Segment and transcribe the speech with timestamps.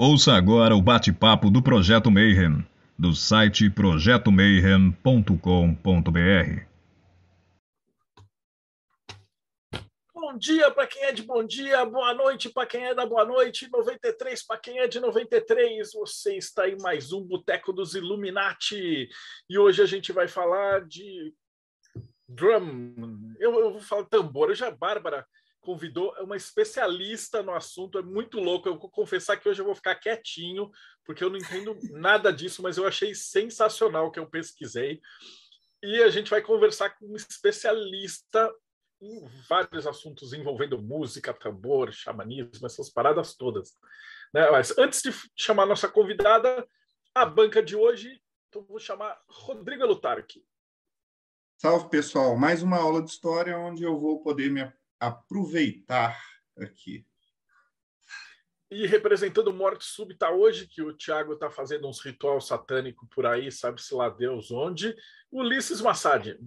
[0.00, 2.64] Ouça agora o bate-papo do Projeto Mayhem,
[2.96, 6.62] do site projetomayhem.com.br.
[10.14, 13.24] Bom dia para quem é de bom dia, boa noite para quem é da boa
[13.24, 15.90] noite, 93 para quem é de 93.
[15.92, 19.08] Você está em mais um Boteco dos Illuminati
[19.50, 21.34] e hoje a gente vai falar de
[22.28, 23.34] drum.
[23.40, 24.50] Eu, eu vou falar tambor.
[24.50, 25.26] Hoje a Bárbara
[25.68, 28.66] convidou uma especialista no assunto, é muito louco.
[28.66, 30.70] Eu vou confessar que hoje eu vou ficar quietinho,
[31.04, 34.98] porque eu não entendo nada disso, mas eu achei sensacional o que eu pesquisei.
[35.82, 38.50] E a gente vai conversar com um especialista
[38.98, 43.76] em vários assuntos envolvendo música, tambor, xamanismo, essas paradas todas.
[44.32, 44.50] Né?
[44.50, 46.66] Mas antes de chamar a nossa convidada,
[47.14, 50.42] a banca de hoje, então vou chamar Rodrigo Lutarque.
[51.58, 52.38] Salve, pessoal.
[52.38, 54.62] Mais uma aula de história onde eu vou poder me
[55.00, 56.18] aproveitar
[56.58, 57.06] aqui.
[58.70, 63.50] E representando morte súbita hoje, que o Tiago está fazendo uns ritual satânico por aí,
[63.50, 64.94] sabe-se lá Deus onde,
[65.32, 66.38] Ulisses Massad.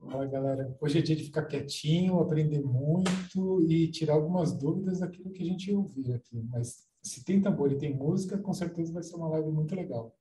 [0.00, 0.76] Olá, galera.
[0.80, 5.46] Hoje é dia de ficar quietinho, aprender muito e tirar algumas dúvidas daquilo que a
[5.46, 6.40] gente ouvir aqui.
[6.50, 10.16] Mas se tem tambor e tem música, com certeza vai ser uma live muito legal.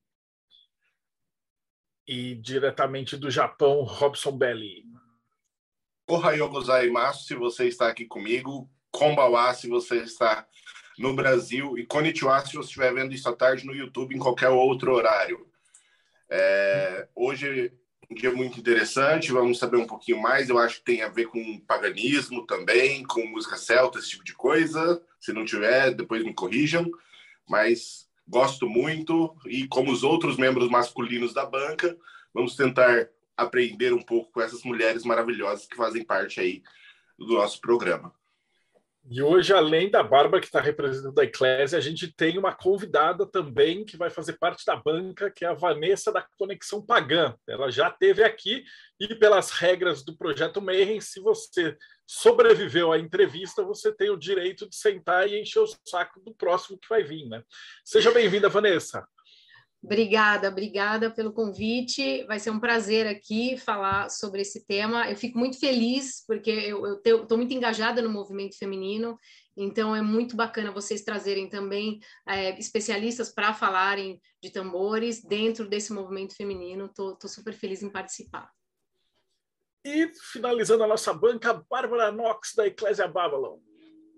[2.08, 4.84] E diretamente do Japão, Robson Belli.
[6.08, 10.48] Ohayou gozaimasu se você está aqui comigo, Kombawa se você está
[10.98, 14.50] no Brasil e Konnichiwa se você estiver vendo isso à tarde no YouTube em qualquer
[14.50, 15.46] outro horário.
[16.30, 17.74] É, hoje
[18.10, 20.48] um dia muito interessante, vamos saber um pouquinho mais.
[20.48, 24.34] Eu acho que tem a ver com paganismo também, com música celta, esse tipo de
[24.34, 25.02] coisa.
[25.20, 26.90] Se não tiver, depois me corrijam.
[27.48, 31.98] Mas gosto muito e, como os outros membros masculinos da banca,
[32.34, 36.64] vamos tentar aprender um pouco com essas mulheres maravilhosas que fazem parte aí
[37.18, 38.14] do nosso programa.
[39.10, 43.26] E hoje, além da Bárbara, que está representando a Eclésia, a gente tem uma convidada
[43.26, 47.34] também que vai fazer parte da banca, que é a Vanessa da Conexão Pagã.
[47.48, 48.66] Ela já esteve aqui
[49.00, 54.68] e, pelas regras do Projeto Mayhem, se você sobreviveu à entrevista, você tem o direito
[54.68, 57.30] de sentar e encher o saco do próximo que vai vir.
[57.30, 57.42] Né?
[57.86, 59.08] Seja bem-vinda, Vanessa.
[59.88, 62.22] Obrigada, obrigada pelo convite.
[62.26, 65.10] Vai ser um prazer aqui falar sobre esse tema.
[65.10, 69.18] Eu fico muito feliz porque eu estou muito engajada no movimento feminino,
[69.56, 75.94] então é muito bacana vocês trazerem também é, especialistas para falarem de tambores dentro desse
[75.94, 76.88] movimento feminino.
[76.88, 78.52] Estou super feliz em participar.
[79.86, 83.58] E finalizando a nossa banca, Bárbara Knox, da Eclésia Babylon.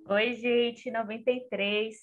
[0.08, 1.96] Oi, gente, 93.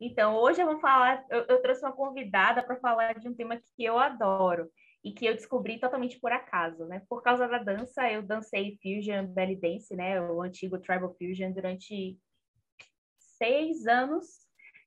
[0.00, 3.56] Então, hoje eu vou falar, eu, eu trouxe uma convidada para falar de um tema
[3.56, 4.70] que eu adoro
[5.04, 7.02] e que eu descobri totalmente por acaso, né?
[7.08, 10.20] Por causa da dança, eu dancei Fusion Belly Dance, né?
[10.20, 12.18] O antigo Tribal Fusion durante
[13.18, 14.26] seis anos.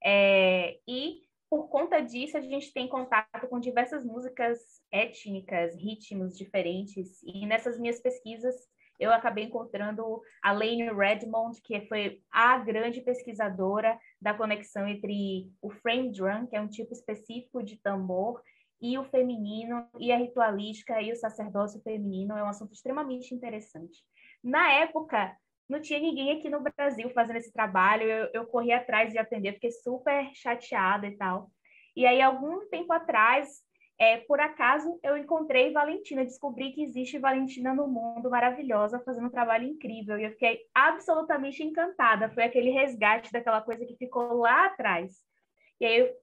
[0.03, 4.59] É, e por conta disso, a gente tem contato com diversas músicas
[4.91, 7.21] étnicas, ritmos diferentes.
[7.23, 8.55] E nessas minhas pesquisas,
[8.99, 15.69] eu acabei encontrando a Lane Redmond, que foi a grande pesquisadora da conexão entre o
[15.69, 18.41] frame drum, que é um tipo específico de tambor,
[18.81, 24.03] e o feminino, e a ritualística e o sacerdócio feminino é um assunto extremamente interessante.
[24.43, 25.35] Na época,
[25.67, 29.53] não tinha ninguém aqui no Brasil fazendo esse trabalho, eu, eu corri atrás de atender,
[29.53, 31.51] fiquei super chateada e tal.
[31.95, 33.63] E aí, algum tempo atrás,
[33.99, 39.31] é, por acaso eu encontrei Valentina, descobri que existe Valentina no mundo, maravilhosa, fazendo um
[39.31, 42.29] trabalho incrível, e eu fiquei absolutamente encantada.
[42.29, 45.15] Foi aquele resgate daquela coisa que ficou lá atrás.
[45.79, 46.13] E aí eu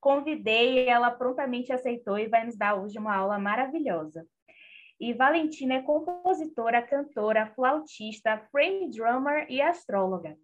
[0.00, 4.26] convidei, ela prontamente aceitou e vai nos dar hoje uma aula maravilhosa.
[4.98, 10.36] E Valentina é compositora, cantora, flautista, frame drummer e astróloga.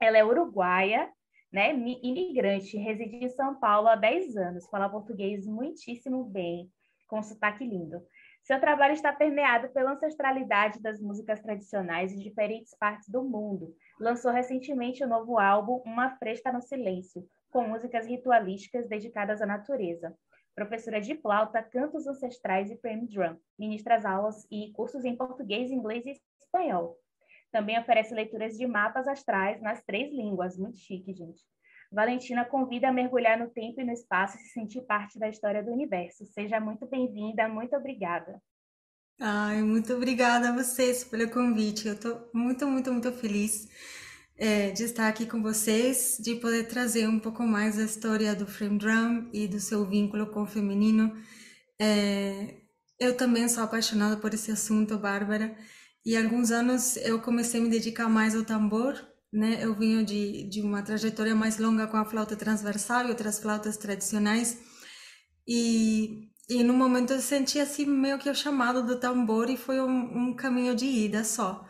[0.00, 1.10] Ela é uruguaia,
[1.52, 6.70] né, imigrante, reside em São Paulo há 10 anos, fala português muitíssimo bem,
[7.06, 8.02] com sotaque lindo.
[8.42, 13.72] Seu trabalho está permeado pela ancestralidade das músicas tradicionais de diferentes partes do mundo.
[14.00, 20.16] Lançou recentemente o novo álbum Uma Fresta no Silêncio, com músicas ritualísticas dedicadas à natureza.
[20.54, 23.36] Professora de flauta, cantos ancestrais e frame drum.
[23.58, 26.98] Ministra aulas e cursos em português, inglês e espanhol.
[27.52, 30.56] Também oferece leituras de mapas astrais nas três línguas.
[30.56, 31.42] Muito chique, gente.
[31.92, 35.62] Valentina convida a mergulhar no tempo e no espaço e se sentir parte da história
[35.62, 36.24] do universo.
[36.24, 38.40] Seja muito bem-vinda, muito obrigada.
[39.20, 41.86] Ai, muito obrigada a vocês pelo convite.
[41.86, 43.68] Eu estou muito, muito, muito feliz
[44.36, 48.46] é, de estar aqui com vocês, de poder trazer um pouco mais da história do
[48.46, 51.14] frame drum e do seu vínculo com o feminino.
[51.78, 52.62] É,
[52.98, 55.54] eu também sou apaixonada por esse assunto, Bárbara.
[56.04, 58.94] E alguns anos eu comecei a me dedicar mais ao tambor,
[59.32, 59.58] né?
[59.64, 63.76] Eu vinha de, de uma trajetória mais longa com a flauta transversal e outras flautas
[63.76, 64.58] tradicionais.
[65.46, 69.80] E, e no momento eu senti assim meio que o chamado do tambor e foi
[69.80, 71.64] um, um caminho de ida só.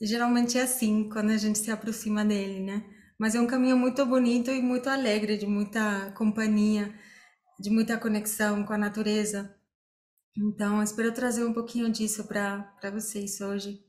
[0.00, 2.84] Geralmente é assim quando a gente se aproxima dele, né?
[3.18, 6.92] Mas é um caminho muito bonito e muito alegre, de muita companhia,
[7.60, 9.54] de muita conexão com a natureza.
[10.36, 13.84] Então, espero trazer um pouquinho disso para vocês hoje.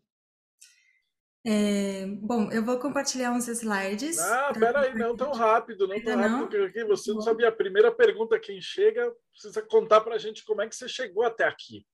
[1.47, 4.17] É, bom, eu vou compartilhar uns slides.
[4.19, 7.49] Ah, peraí, não tão rápido, não tão rápido, porque você não sabia.
[7.49, 11.23] A primeira pergunta, quem chega, precisa contar para a gente como é que você chegou
[11.23, 11.85] até aqui.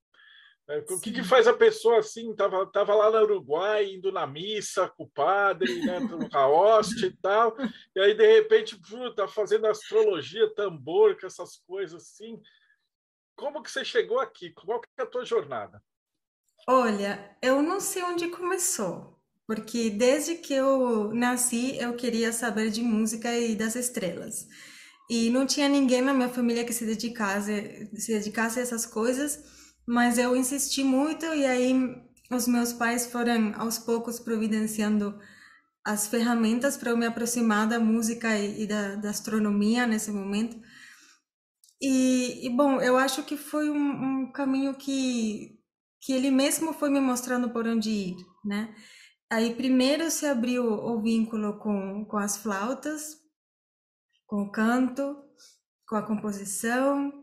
[0.70, 2.34] É, o que, que, faz a pessoa assim?
[2.34, 6.00] Tava, tava lá no Uruguai, indo na missa com o padre, né,
[6.32, 7.56] com a hóstia e tal,
[7.94, 8.80] e aí de repente
[9.16, 12.40] tá fazendo astrologia, tambor, com essas coisas assim.
[13.42, 14.54] Como que você chegou aqui?
[14.54, 15.84] Qual que é a tua jornada?
[16.68, 19.20] Olha, eu não sei onde começou
[19.52, 24.48] porque desde que eu nasci eu queria saber de música e das estrelas.
[25.10, 29.44] E não tinha ninguém na minha família que se dedicasse, se dedicasse a essas coisas,
[29.86, 31.74] mas eu insisti muito e aí
[32.32, 35.20] os meus pais foram aos poucos providenciando
[35.84, 40.58] as ferramentas para eu me aproximar da música e, e da, da, astronomia nesse momento.
[41.82, 43.76] E, e, bom, eu acho que foi um,
[44.26, 45.60] um caminho que,
[46.00, 48.76] que ele mesmo foi me mostrando por onde ir, né?
[49.32, 53.18] Aí primeiro se abriu o vínculo com, com as flautas,
[54.28, 55.16] com o canto,
[55.88, 57.22] com a composição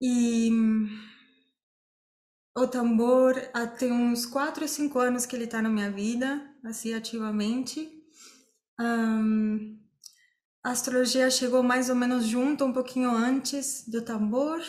[0.00, 0.50] e
[2.56, 6.42] o tambor há tem uns 4 ou 5 anos que ele está na minha vida,
[6.64, 7.88] assim ativamente.
[8.80, 9.81] Um,
[10.62, 14.60] a astrologia chegou mais ou menos junto, um pouquinho antes do tambor.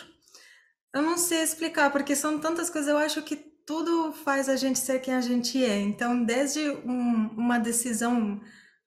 [0.93, 4.79] Eu não sei explicar, porque são tantas coisas, eu acho que tudo faz a gente
[4.79, 5.79] ser quem a gente é.
[5.79, 8.41] Então, desde um, uma decisão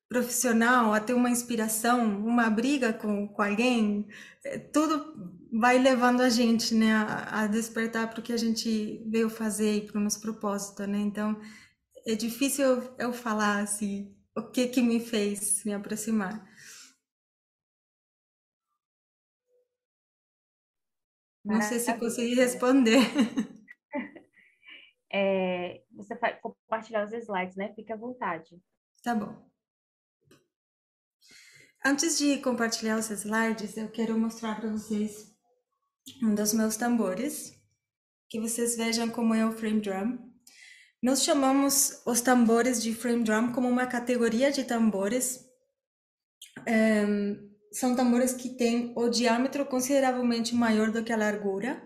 [0.08, 4.06] profissional até uma inspiração, uma briga com, com alguém,
[4.44, 9.02] é, tudo vai levando a gente, né, a, a despertar para o que a gente
[9.08, 10.98] veio fazer e para o nosso propósito, né?
[10.98, 11.40] Então,
[12.06, 16.45] é difícil eu, eu falar assim, o que que me fez me aproximar.
[21.46, 22.98] Não sei se consegui responder.
[25.12, 27.72] é, você vai compartilhar os slides, né?
[27.74, 28.60] Fique à vontade.
[29.02, 29.48] Tá bom.
[31.84, 35.32] Antes de compartilhar os slides, eu quero mostrar para vocês
[36.20, 37.54] um dos meus tambores,
[38.28, 40.18] que vocês vejam como é o frame drum.
[41.00, 45.46] Nós chamamos os tambores de frame drum como uma categoria de tambores.
[46.66, 51.82] Um, são tambores que têm o diâmetro consideravelmente maior do que a largura.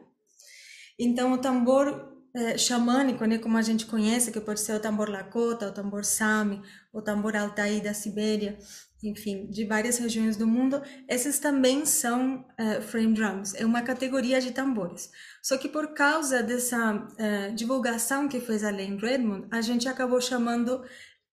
[0.97, 5.11] Então, o tambor é, xamânico, né, como a gente conhece, que pode ser o tambor
[5.11, 8.57] Lakota, o tambor Sami, o tambor Altai da Sibéria,
[9.03, 14.41] enfim, de várias regiões do mundo, esses também são é, frame drums, é uma categoria
[14.41, 15.11] de tambores.
[15.43, 20.21] Só que por causa dessa é, divulgação que fez a Lane Redmond, a gente acabou
[20.21, 20.85] chamando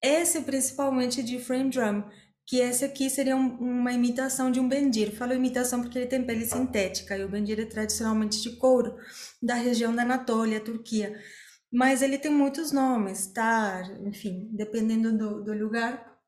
[0.02, 2.02] esse principalmente de frame drum,
[2.48, 5.14] que esse aqui seria um, uma imitação de um bendir.
[5.14, 8.96] Falo imitação porque ele tem pele sintética e o bendir é tradicionalmente de couro
[9.40, 11.22] da região da Anatólia, Turquia.
[11.70, 16.18] Mas ele tem muitos nomes, tar, enfim, dependendo do, do lugar,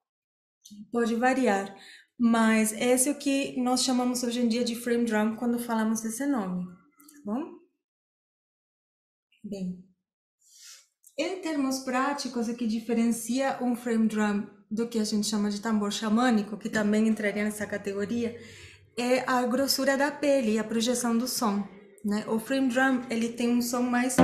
[0.92, 1.74] pode variar.
[2.18, 6.02] Mas esse é o que nós chamamos hoje em dia de frame drum quando falamos
[6.02, 7.58] desse nome, tá bom?
[9.42, 9.82] Bem,
[11.16, 15.60] em termos práticos, o que diferencia um frame drum do que a gente chama de
[15.60, 18.38] tambor xamânico, que também entraria nessa categoria,
[18.96, 21.66] é a grossura da pele e a projeção do som.
[22.04, 22.24] Né?
[22.28, 24.16] O frame drum ele tem um som mais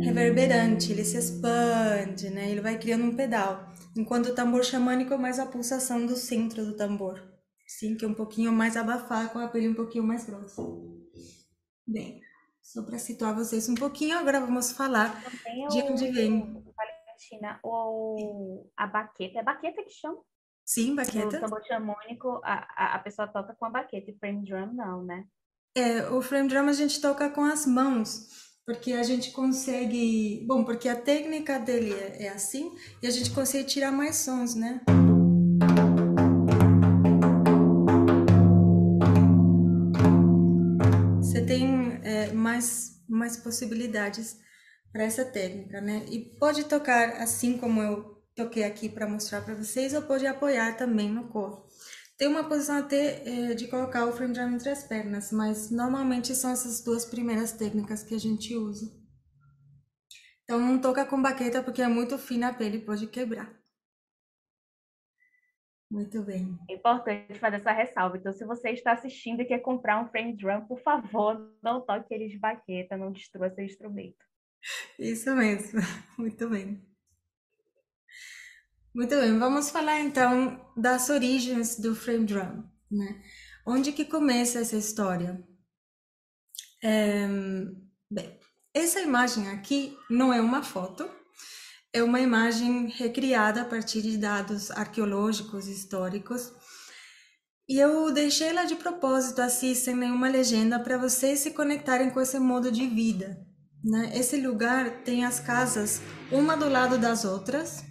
[0.00, 2.50] reverberante, ele se expande, né?
[2.50, 6.64] ele vai criando um pedal, enquanto o tambor xamânico é mais a pulsação do centro
[6.64, 7.22] do tambor,
[7.66, 10.62] sim, que é um pouquinho mais abafado, com a pele um pouquinho mais grossa.
[11.86, 12.20] Bem,
[12.60, 15.22] só para situar vocês um pouquinho, agora vamos falar
[15.70, 16.62] de onde vem
[17.22, 20.18] Valentina, o, a baqueta, é baqueta que chama?
[20.64, 21.36] Sim, baqueta.
[21.36, 25.04] O tambor xamônico, a, a, a pessoa toca com a baqueta, e frame drum não,
[25.04, 25.24] né?
[25.76, 28.28] É, o frame drum a gente toca com as mãos,
[28.64, 30.44] porque a gente consegue.
[30.46, 34.54] Bom, porque a técnica dele é, é assim, e a gente consegue tirar mais sons,
[34.54, 34.80] né?
[41.20, 44.40] Você tem é, mais, mais possibilidades
[44.92, 46.04] para essa técnica, né?
[46.10, 50.76] E pode tocar assim como eu toquei aqui para mostrar para vocês, ou pode apoiar
[50.76, 51.66] também no corpo.
[52.18, 56.34] Tem uma posição até é, de colocar o frame drum entre as pernas, mas normalmente
[56.34, 58.86] são essas duas primeiras técnicas que a gente usa.
[60.44, 63.52] Então não toca com baqueta porque é muito fina a pele, pode quebrar.
[65.90, 66.58] Muito bem.
[66.70, 68.16] É importante fazer essa ressalva.
[68.16, 72.14] Então, se você está assistindo e quer comprar um frame drum, por favor, não toque
[72.14, 74.31] ele de baqueta, não destrua seu instrumento.
[74.98, 75.80] Isso mesmo.
[76.18, 76.92] Muito bem.
[78.94, 83.22] Muito bem, vamos falar então das origens do frame drum, né?
[83.66, 85.42] Onde que começa essa história?
[86.84, 87.26] É,
[88.10, 88.38] bem,
[88.74, 91.08] essa imagem aqui não é uma foto,
[91.90, 96.52] é uma imagem recriada a partir de dados arqueológicos históricos.
[97.66, 102.20] E eu deixei ela de propósito assim, sem nenhuma legenda, para vocês se conectarem com
[102.20, 103.46] esse modo de vida.
[103.84, 104.16] Né?
[104.16, 107.82] Esse lugar tem as casas uma do lado das outras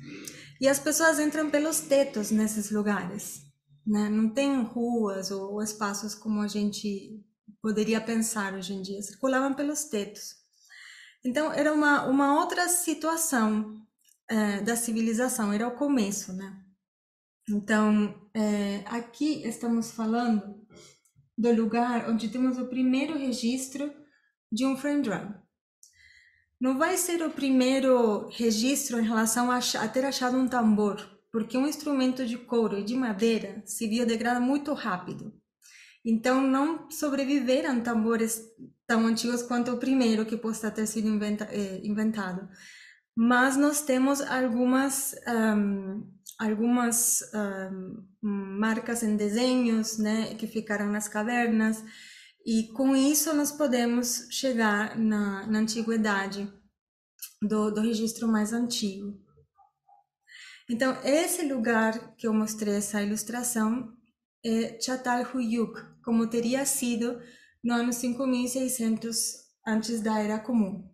[0.59, 3.41] e as pessoas entram pelos tetos nesses lugares.
[3.85, 4.09] Né?
[4.09, 7.21] Não tem ruas ou espaços como a gente
[7.61, 10.35] poderia pensar hoje em dia, circulavam pelos tetos.
[11.23, 13.79] Então, era uma, uma outra situação
[14.27, 16.59] é, da civilização, era o começo, né?
[17.47, 20.65] Então, é, aqui estamos falando
[21.37, 23.93] do lugar onde temos o primeiro registro
[24.51, 25.40] de um frame drum
[26.61, 31.01] não vai ser o primeiro registro em relação a, a ter achado um tambor,
[31.31, 35.33] porque um instrumento de couro e de madeira se biodegrada muito rápido.
[36.05, 38.43] Então, não sobreviveram tambores
[38.85, 42.47] tão antigos quanto o primeiro que possa ter sido inventa, eh, inventado.
[43.15, 46.07] Mas nós temos algumas, um,
[46.39, 48.05] algumas um,
[48.59, 51.83] marcas em desenhos né, que ficaram nas cavernas,
[52.45, 56.51] e com isso nós podemos chegar na, na antiguidade
[57.41, 59.19] do, do registro mais antigo.
[60.69, 63.93] Então, esse lugar que eu mostrei essa ilustração
[64.43, 67.21] é Çatalhöyük, como teria sido
[67.63, 70.89] no ano 5600 antes da Era Comum,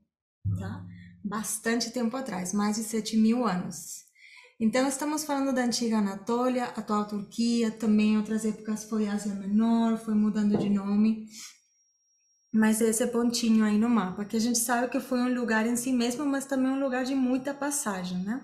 [0.60, 0.86] tá?
[1.24, 4.07] Bastante tempo atrás, mais de 7 mil anos.
[4.60, 10.00] Então, estamos falando da antiga Anatólia, atual Turquia, também em outras épocas foi Ásia Menor,
[10.00, 11.28] foi mudando de nome.
[12.52, 15.76] Mas esse pontinho aí no mapa, que a gente sabe que foi um lugar em
[15.76, 18.44] si mesmo, mas também um lugar de muita passagem, né?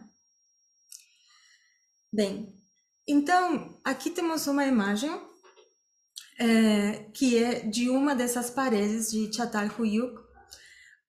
[2.14, 2.62] Bem,
[3.08, 5.10] então, aqui temos uma imagem
[6.38, 10.14] é, que é de uma dessas paredes de Çatalhöyük,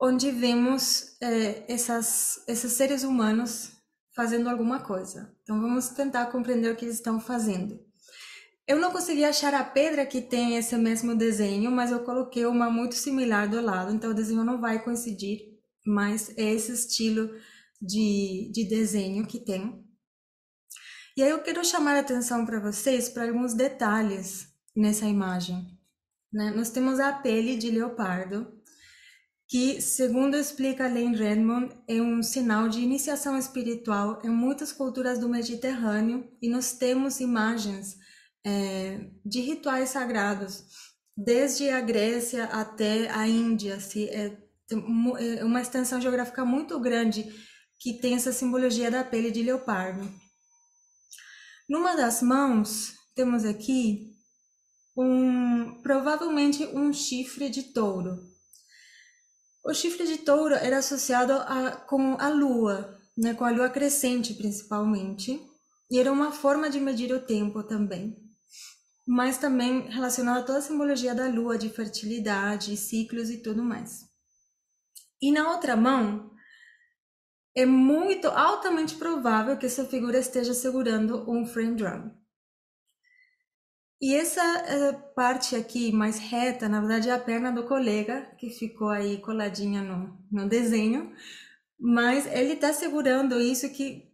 [0.01, 3.74] onde vemos é, essas, esses seres humanos
[4.15, 5.35] fazendo alguma coisa.
[5.43, 7.79] Então vamos tentar compreender o que eles estão fazendo.
[8.67, 12.71] Eu não consegui achar a pedra que tem esse mesmo desenho, mas eu coloquei uma
[12.71, 15.41] muito similar do lado, então o desenho não vai coincidir,
[15.85, 17.31] mas é esse estilo
[17.81, 19.85] de, de desenho que tem.
[21.15, 25.79] E aí eu quero chamar a atenção para vocês para alguns detalhes nessa imagem.
[26.33, 26.51] Né?
[26.57, 28.51] Nós temos a pele de leopardo,
[29.55, 35.29] que, segundo explica Lane Redmond, é um sinal de iniciação espiritual em muitas culturas do
[35.29, 37.97] Mediterrâneo e nós temos imagens
[38.45, 40.65] é, de rituais sagrados,
[41.17, 44.37] desde a Grécia até a Índia, se, é,
[44.73, 47.25] é uma extensão geográfica muito grande
[47.79, 50.13] que tem essa simbologia da pele de leopardo.
[51.69, 54.17] Numa das mãos, temos aqui
[54.97, 58.34] um, provavelmente um chifre de touro.
[59.65, 64.35] O chifre de touro era associado a, com a lua, né, com a lua crescente
[64.35, 65.41] principalmente,
[65.91, 68.25] e era uma forma de medir o tempo também
[69.07, 74.09] mas também relacionado a toda a simbologia da lua, de fertilidade, ciclos e tudo mais.
[75.21, 76.31] E na outra mão,
[77.55, 82.11] é muito altamente provável que essa figura esteja segurando um frame drum.
[84.01, 88.51] E essa eh, parte aqui mais reta, na verdade, é a perna do colega, que
[88.51, 91.13] ficou aí coladinha no, no desenho,
[91.79, 94.13] mas ele está segurando isso que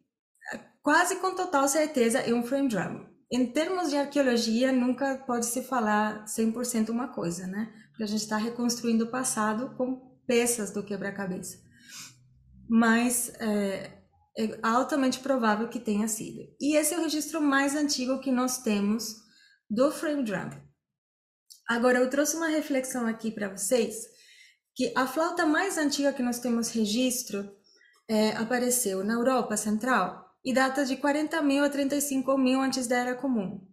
[0.83, 5.63] quase com total certeza é um frame drum em termos de arqueologia, nunca pode se
[5.63, 7.73] falar 100% uma coisa, né?
[7.91, 11.59] Porque a gente está reconstruindo o passado com peças do quebra-cabeça.
[12.69, 14.03] Mas é,
[14.37, 16.41] é, altamente provável que tenha sido.
[16.61, 19.15] E esse é o registro mais antigo que nós temos
[19.71, 20.51] do frame drum.
[21.69, 24.09] Agora, eu trouxe uma reflexão aqui para vocês,
[24.75, 27.49] que a flauta mais antiga que nós temos registro
[28.09, 32.97] é, apareceu na Europa Central e data de 40 mil a 35 mil antes da
[32.97, 33.65] Era Comum.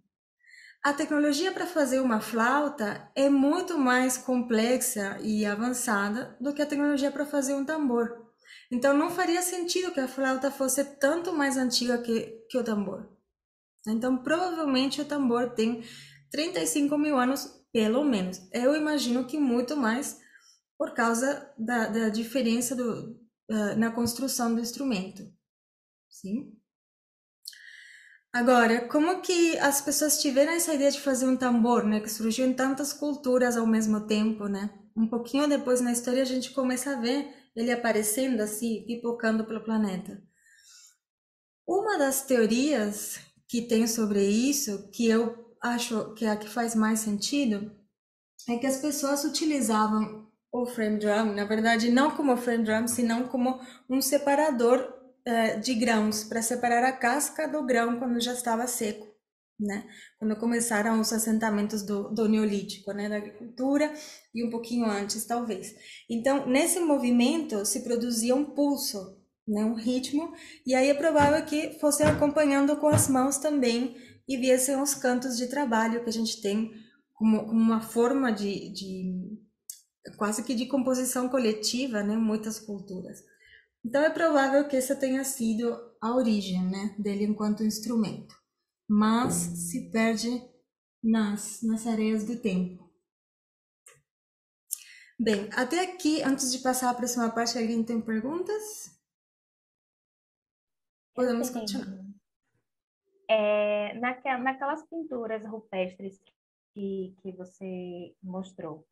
[0.83, 6.67] A tecnologia para fazer uma flauta é muito mais complexa e avançada do que a
[6.67, 8.27] tecnologia para fazer um tambor.
[8.71, 13.16] Então, não faria sentido que a flauta fosse tanto mais antiga que, que o tambor.
[13.85, 15.83] Então, provavelmente o tambor tem
[16.31, 18.41] 35 mil anos, pelo menos.
[18.51, 20.19] Eu imagino que muito mais
[20.77, 23.19] por causa da, da diferença do,
[23.49, 25.31] uh, na construção do instrumento.
[26.09, 26.53] Sim?
[28.31, 31.99] Agora, como que as pessoas tiveram essa ideia de fazer um tambor, né?
[31.99, 34.69] Que surgiu em tantas culturas ao mesmo tempo, né?
[34.95, 39.63] Um pouquinho depois na história a gente começa a ver ele aparecendo assim, pipocando pelo
[39.63, 40.21] planeta.
[41.67, 46.75] Uma das teorias que tem sobre isso, que eu acho que é a que faz
[46.75, 47.71] mais sentido,
[48.47, 53.27] é que as pessoas utilizavam o frame drum, na verdade, não como frame drum, senão
[53.27, 54.93] como um separador
[55.27, 59.07] uh, de grãos, para separar a casca do grão quando já estava seco.
[59.59, 59.87] Né?
[60.19, 63.09] Quando começaram os assentamentos do, do Neolítico, né?
[63.09, 63.91] da agricultura,
[64.33, 65.73] e um pouquinho antes, talvez.
[66.07, 69.16] Então, nesse movimento se produzia um pulso,
[69.47, 69.63] né?
[69.63, 70.33] um ritmo,
[70.65, 73.95] e aí é provável que fosse acompanhando com as mãos também
[74.27, 76.71] e viessem os cantos de trabalho que a gente tem
[77.13, 79.39] como, como uma forma de, de
[80.17, 83.23] quase que de composição coletiva, né, muitas culturas.
[83.83, 88.35] Então é provável que essa tenha sido a origem, né, dele enquanto instrumento,
[88.87, 90.41] mas se perde
[91.01, 92.87] nas nas areias do tempo.
[95.19, 98.96] Bem, até aqui, antes de passar à próxima parte, alguém tem perguntas?
[101.17, 102.05] Podemos continuar.
[103.27, 106.21] É, naquelas pinturas rupestres
[106.75, 108.85] que, que você mostrou,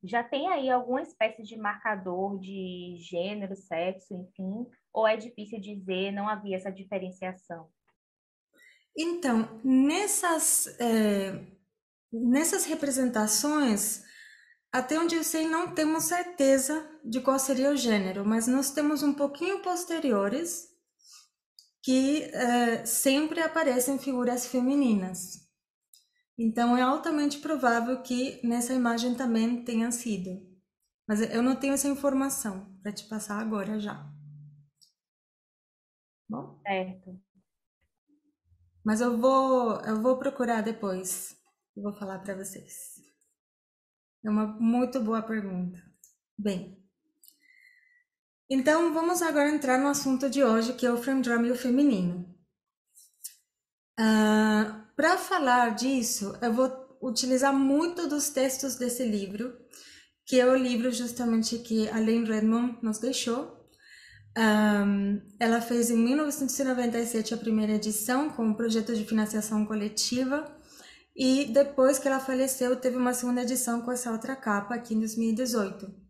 [0.00, 4.64] já tem aí alguma espécie de marcador de gênero, sexo, enfim?
[4.92, 7.68] Ou é difícil dizer, não havia essa diferenciação?
[8.96, 11.44] Então, nessas, é,
[12.12, 14.04] nessas representações,
[14.70, 19.02] até onde eu sei, não temos certeza de qual seria o gênero, mas nós temos
[19.02, 20.71] um pouquinho posteriores
[21.82, 25.48] que é, sempre aparecem figuras femininas.
[26.38, 30.40] Então, é altamente provável que nessa imagem também tenha sido.
[31.06, 34.10] Mas eu não tenho essa informação para te passar agora já.
[36.28, 36.60] Bom?
[36.66, 37.20] Certo.
[38.84, 41.36] Mas eu vou, eu vou procurar depois.
[41.76, 43.00] Eu vou falar para vocês.
[44.24, 45.80] É uma muito boa pergunta.
[46.38, 46.81] Bem,
[48.50, 51.56] então vamos agora entrar no assunto de hoje, que é o frame drum e o
[51.56, 52.28] feminino.
[53.98, 59.56] Uh, para falar disso, eu vou utilizar muito dos textos desse livro,
[60.26, 63.60] que é o livro justamente que a Lane Redmond nos deixou.
[64.38, 70.56] Um, ela fez em 1997 a primeira edição com um projeto de financiação coletiva
[71.14, 75.00] e depois que ela faleceu teve uma segunda edição com essa outra capa aqui em
[75.00, 76.01] 2018.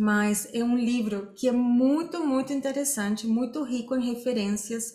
[0.00, 4.92] Mas é um livro que é muito, muito interessante, muito rico em referências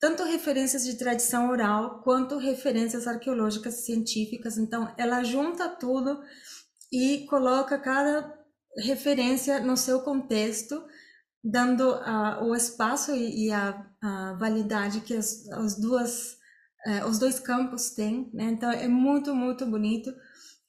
[0.00, 4.56] tanto referências de tradição oral quanto referências arqueológicas e científicas.
[4.56, 6.18] Então, ela junta tudo
[6.90, 8.34] e coloca cada
[8.78, 10.82] referência no seu contexto,
[11.44, 16.38] dando uh, o espaço e, e a, a, validade que as, as duas,
[16.86, 18.30] uh, os dois campos têm.
[18.32, 18.44] Né?
[18.44, 20.10] Então, é muito, muito bonito.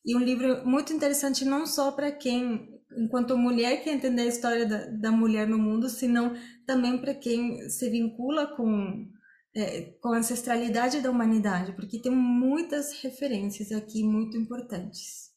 [0.06, 4.66] E um livro muito interessante não só para quem, enquanto mulher, quer entender a história
[4.66, 9.10] da, da mulher no mundo, senão também para quem se vincula com
[9.54, 15.32] é, com a ancestralidade da humanidade, porque tem muitas referências aqui muito importantes.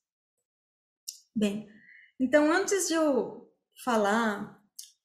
[1.34, 1.68] Bem,
[2.18, 3.50] então antes de eu
[3.84, 4.60] falar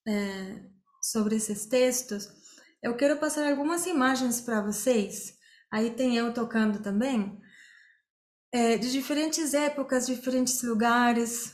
[0.07, 0.63] é,
[1.01, 2.29] sobre esses textos,
[2.83, 5.38] eu quero passar algumas imagens para vocês.
[5.71, 7.39] Aí tem eu tocando também,
[8.51, 11.53] é, de diferentes épocas, diferentes lugares,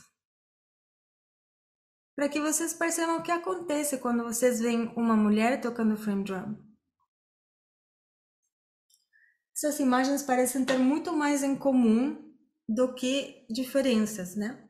[2.16, 6.56] para que vocês percebam o que acontece quando vocês veem uma mulher tocando frame drum.
[9.54, 12.34] Essas imagens parecem ter muito mais em comum
[12.66, 14.66] do que diferenças, né?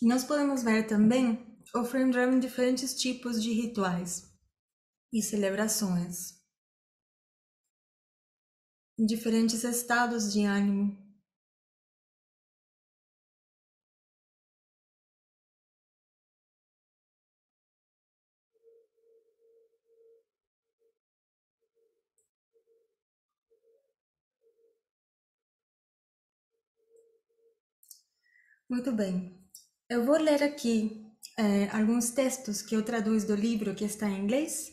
[0.00, 4.32] Nós podemos ver também o frame drum em diferentes tipos de rituais
[5.12, 6.35] e celebrações,
[8.98, 10.96] em diferentes estados de ânimo.
[28.68, 29.38] Muito bem.
[29.88, 31.06] Eu vou ler aqui
[31.38, 34.72] é, alguns textos que eu traduzo do livro que está em inglês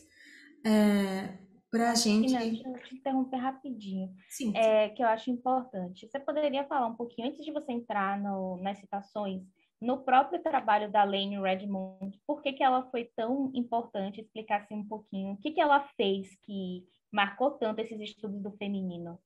[0.66, 1.38] é,
[1.74, 2.32] para a gente.
[2.32, 4.14] Não, deixa eu te interromper rapidinho.
[4.28, 4.56] Sim.
[4.56, 6.08] É, que eu acho importante.
[6.08, 9.42] Você poderia falar um pouquinho, antes de você entrar no, nas citações,
[9.80, 14.20] no próprio trabalho da Lane Redmond, por que, que ela foi tão importante?
[14.20, 15.32] Explicar assim um pouquinho.
[15.32, 19.18] O que, que ela fez que marcou tanto esses estudos do feminino?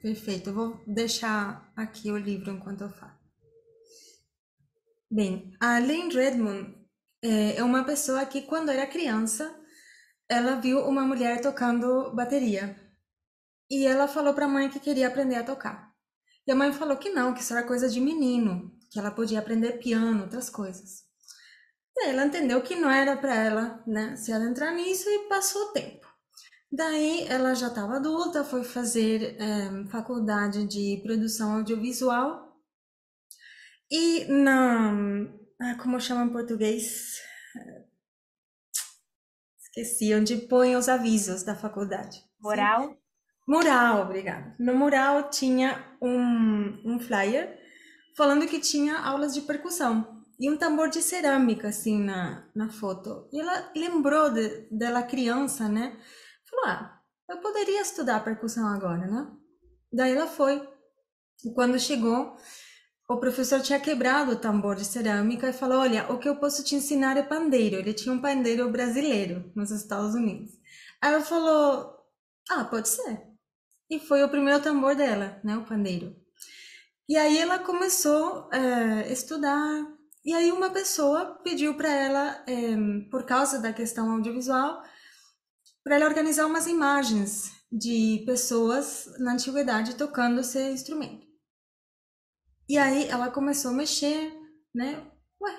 [0.00, 0.48] Perfeito.
[0.48, 3.12] Eu vou deixar aqui o livro enquanto eu falo.
[5.10, 6.74] Bem, a Lynn Redmond
[7.22, 9.59] é, é uma pessoa que, quando era criança,
[10.30, 12.76] ela viu uma mulher tocando bateria.
[13.68, 15.92] E ela falou para a mãe que queria aprender a tocar.
[16.46, 19.40] E a mãe falou que não, que isso era coisa de menino, que ela podia
[19.40, 21.04] aprender piano, outras coisas.
[21.96, 25.62] E ela entendeu que não era para ela, né, se ela entrar nisso e passou
[25.62, 26.06] o tempo.
[26.72, 32.56] Daí ela já estava adulta, foi fazer é, faculdade de produção audiovisual
[33.90, 34.92] e na
[35.60, 37.20] ah, como chama em português?
[39.70, 42.18] Esqueci, onde põe os avisos da faculdade.
[42.40, 42.96] Moral?
[43.46, 44.54] Mural, obrigada.
[44.58, 47.58] No mural tinha um, um flyer
[48.16, 53.28] falando que tinha aulas de percussão e um tambor de cerâmica, assim, na, na foto.
[53.32, 55.96] E ela lembrou de, dela criança, né?
[56.48, 59.30] Falou, ah, eu poderia estudar percussão agora, né?
[59.92, 60.66] Daí ela foi.
[61.44, 62.36] E quando chegou,
[63.10, 66.62] o professor tinha quebrado o tambor de cerâmica e falou: Olha, o que eu posso
[66.62, 67.74] te ensinar é pandeiro.
[67.74, 70.52] Ele tinha um pandeiro brasileiro nos Estados Unidos.
[71.02, 71.92] Ela falou:
[72.48, 73.20] Ah, pode ser.
[73.90, 75.56] E foi o primeiro tambor dela, né?
[75.56, 76.14] O pandeiro.
[77.08, 79.84] E aí ela começou a é, estudar.
[80.24, 82.76] E aí uma pessoa pediu para ela, é,
[83.10, 84.84] por causa da questão audiovisual,
[85.82, 91.29] para ela organizar umas imagens de pessoas na antiguidade tocando esse instrumento.
[92.70, 94.32] E aí ela começou a mexer,
[94.72, 95.04] né?
[95.42, 95.52] Ué,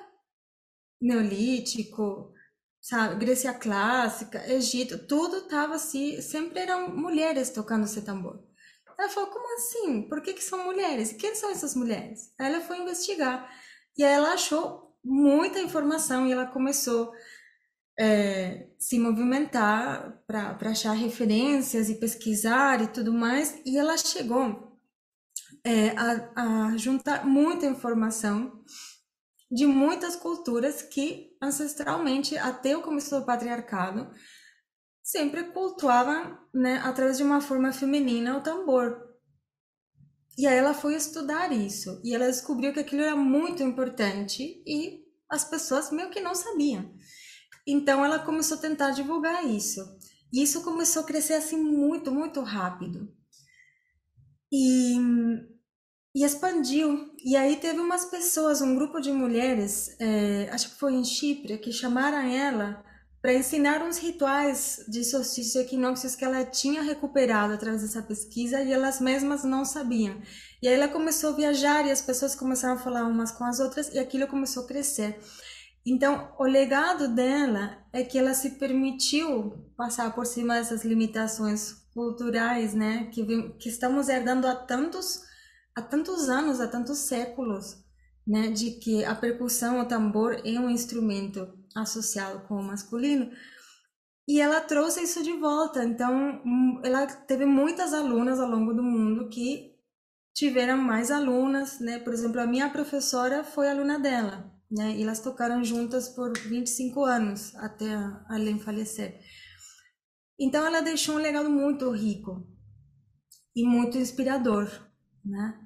[1.01, 2.33] Neolítico,
[2.79, 3.15] sabe?
[3.15, 8.41] Grécia clássica, Egito, tudo tava assim, sempre eram mulheres tocando esse tambor.
[8.97, 10.07] Ela falou, como assim?
[10.07, 11.11] Por que, que são mulheres?
[11.11, 12.33] Quem são essas mulheres?
[12.39, 13.53] Aí ela foi investigar.
[13.97, 17.11] E aí ela achou muita informação e ela começou
[17.99, 23.61] é, se movimentar para achar referências e pesquisar e tudo mais.
[23.65, 24.70] E ela chegou
[25.63, 28.63] é, a, a juntar muita informação
[29.51, 34.09] de muitas culturas que ancestralmente, até o começo do patriarcado,
[35.03, 39.11] sempre cultuavam, né, através de uma forma feminina, o tambor.
[40.37, 45.01] E aí ela foi estudar isso e ela descobriu que aquilo era muito importante e
[45.29, 46.93] as pessoas meio que não sabiam.
[47.67, 49.81] Então ela começou a tentar divulgar isso.
[50.31, 53.13] E isso começou a crescer assim muito, muito rápido.
[54.51, 54.97] E
[56.13, 57.09] e expandiu.
[57.23, 61.57] E aí teve umas pessoas, um grupo de mulheres, é, acho que foi em Chipre,
[61.57, 62.83] que chamaram ela
[63.21, 68.61] para ensinar uns rituais de solstício e equinócios que ela tinha recuperado através dessa pesquisa
[68.61, 70.19] e elas mesmas não sabiam.
[70.61, 73.59] E aí ela começou a viajar e as pessoas começaram a falar umas com as
[73.59, 75.19] outras e aquilo começou a crescer.
[75.85, 82.73] Então, o legado dela é que ela se permitiu passar por cima dessas limitações culturais,
[82.73, 85.21] né, que, que estamos herdando há tantos
[85.75, 87.77] há tantos anos, há tantos séculos,
[88.25, 93.31] né, de que a percussão, o tambor é um instrumento associado com o masculino.
[94.27, 95.83] E ela trouxe isso de volta.
[95.83, 99.75] Então, hum, ela teve muitas alunas ao longo do mundo que
[100.33, 101.99] tiveram mais alunas, né?
[101.99, 104.95] Por exemplo, a minha professora foi aluna dela, né?
[104.95, 109.19] E elas tocaram juntas por 25 anos até a Len falecer.
[110.39, 112.47] Então, ela deixou um legado muito rico
[113.55, 114.69] e muito inspirador
[115.23, 115.59] né?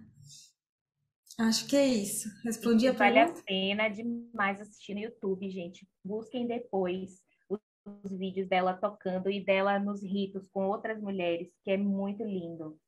[1.37, 2.29] Acho que é isso.
[2.43, 5.85] Respondi a Vale a pena demais assistir no YouTube, gente.
[6.03, 7.59] Busquem depois os,
[8.03, 12.79] os vídeos dela tocando e dela nos ritos com outras mulheres, que é muito lindo.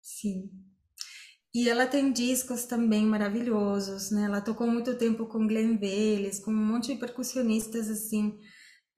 [0.00, 0.50] Sim.
[1.54, 4.24] E ela tem discos também maravilhosos, né?
[4.24, 8.36] Ela tocou muito tempo com Glenn Veles, com um monte de percussionistas assim,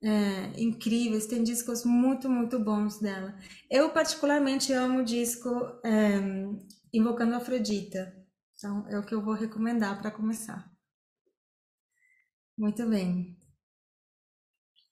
[0.02, 1.26] é, incríveis.
[1.26, 3.36] Tem discos muito, muito bons dela.
[3.68, 5.50] Eu particularmente amo o disco
[5.84, 6.20] é,
[6.94, 8.14] invocando Afrodita.
[8.56, 10.72] Então, é o que eu vou recomendar para começar.
[12.56, 13.36] Muito bem.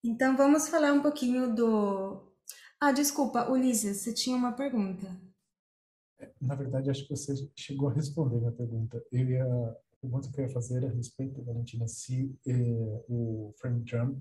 [0.05, 2.35] Então, vamos falar um pouquinho do.
[2.81, 5.17] Ah, desculpa, Ulisses, você tinha uma pergunta.
[6.41, 9.05] Na verdade, acho que você chegou a responder minha pergunta.
[9.13, 13.85] Eu ia, a pergunta que eu ia fazer a respeito, Valentina, se eh, o frame
[13.85, 14.21] drum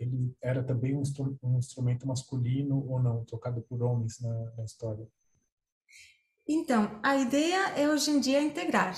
[0.00, 1.02] ele era também um,
[1.42, 5.06] um, instrumento masculino ou não, tocado por homens na, na história.
[6.52, 8.96] Então, a ideia é hoje em dia integrar,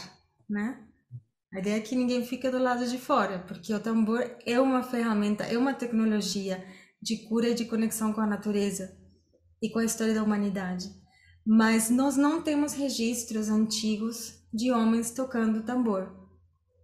[0.48, 0.82] né?
[1.52, 4.82] A ideia é que ninguém fique do lado de fora, porque o tambor é uma
[4.82, 6.64] ferramenta, é uma tecnologia
[7.02, 8.96] de cura e de conexão com a natureza
[9.60, 10.88] e com a história da humanidade.
[11.46, 16.10] Mas nós não temos registros antigos de homens tocando tambor,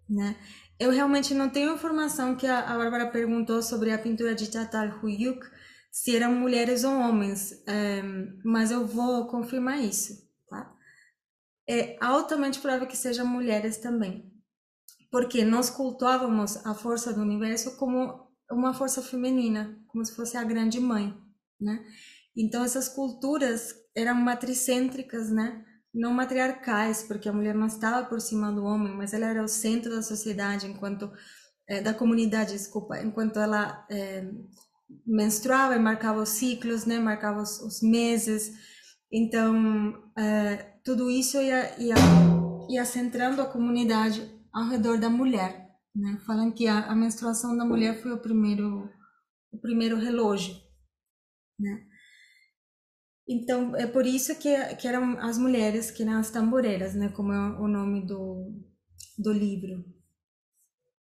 [0.07, 0.37] né?
[0.79, 5.47] Eu realmente não tenho informação que a, Bárbara perguntou sobre a pintura de Tatar Huyuk,
[5.91, 8.03] se eram mulheres ou homens, é,
[8.45, 10.28] mas eu vou confirmar isso
[11.69, 14.33] é altamente provável que sejam mulheres também.
[15.11, 20.45] porque nós cultuávamos a força do universo como uma força feminina, como se fosse a
[20.45, 21.15] grande mãe,
[21.61, 21.85] né?
[22.37, 25.65] Então essas culturas eram matricêntricas, né?
[25.95, 29.49] Não matriarcais, porque a mulher não estava por cima do homem, mas ela era o
[29.49, 31.11] centro da sociedade, enquanto
[31.69, 34.31] é, da comunidade, desculpa, enquanto ela é,
[35.07, 36.99] menstruava e marcava os ciclos, né?
[36.99, 38.53] Marcava os, os meses.
[39.11, 41.95] Então é, tudo isso ia, ia,
[42.71, 46.19] ia centrando a comunidade ao redor da mulher, né?
[46.27, 48.91] Falam que a, a menstruação da mulher foi o primeiro
[49.53, 50.55] o primeiro relógio,
[51.61, 51.87] né?
[53.29, 57.11] Então, é por isso que, que eram as mulheres, que eram as tamboreiras, né?
[57.11, 58.51] Como é o nome do,
[59.19, 59.85] do livro.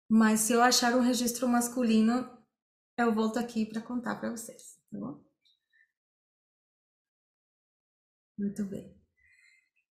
[0.06, 2.28] Mas se eu achar um registro masculino,
[2.98, 5.24] eu volto aqui para contar para vocês, tá bom?
[8.36, 9.01] Muito bem.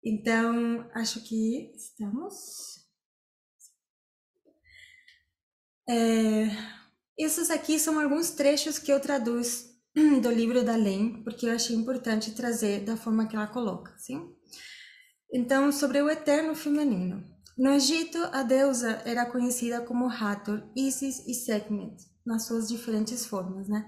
[0.03, 2.81] Então, acho que estamos.
[5.87, 6.45] É,
[7.17, 9.71] esses aqui são alguns trechos que eu traduzo
[10.21, 14.33] do livro da Len, porque eu achei importante trazer da forma que ela coloca, sim?
[15.31, 17.23] Então, sobre o eterno feminino.
[17.57, 23.67] No Egito, a deusa era conhecida como Hathor, Isis e Sekhmet, nas suas diferentes formas,
[23.69, 23.85] né?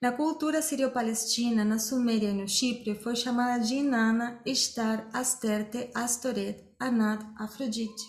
[0.00, 6.74] Na cultura sírio-palestina, na Suméria e no Chipre, foi chamada de Inanna, Ishtar, Asterte, Astoret,
[6.80, 8.02] Anat, Afrodite.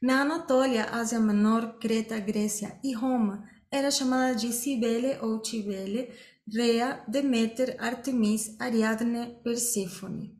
[0.00, 6.08] Na Anatólia, Ásia Menor, Creta, Grécia e Roma, era chamada de Cibele ou Cibele,
[6.46, 10.38] Rea, Deméter, Artemis, Ariadne, Perséfone.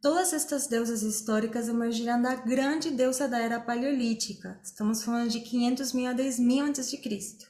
[0.00, 4.58] Todas estas deusas históricas emergiram da grande deusa da era paleolítica.
[4.64, 7.44] Estamos falando de 500 mil a 10 mil antes de Cristo.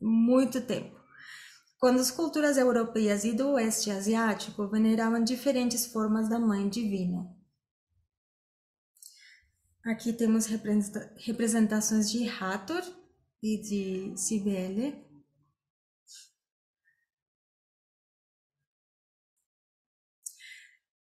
[0.00, 0.99] Muito tempo.
[1.80, 7.26] Quando as culturas europeias e do oeste asiático veneravam diferentes formas da mãe divina.
[9.82, 12.82] Aqui temos representações de Hathor
[13.42, 15.10] e de Cibele,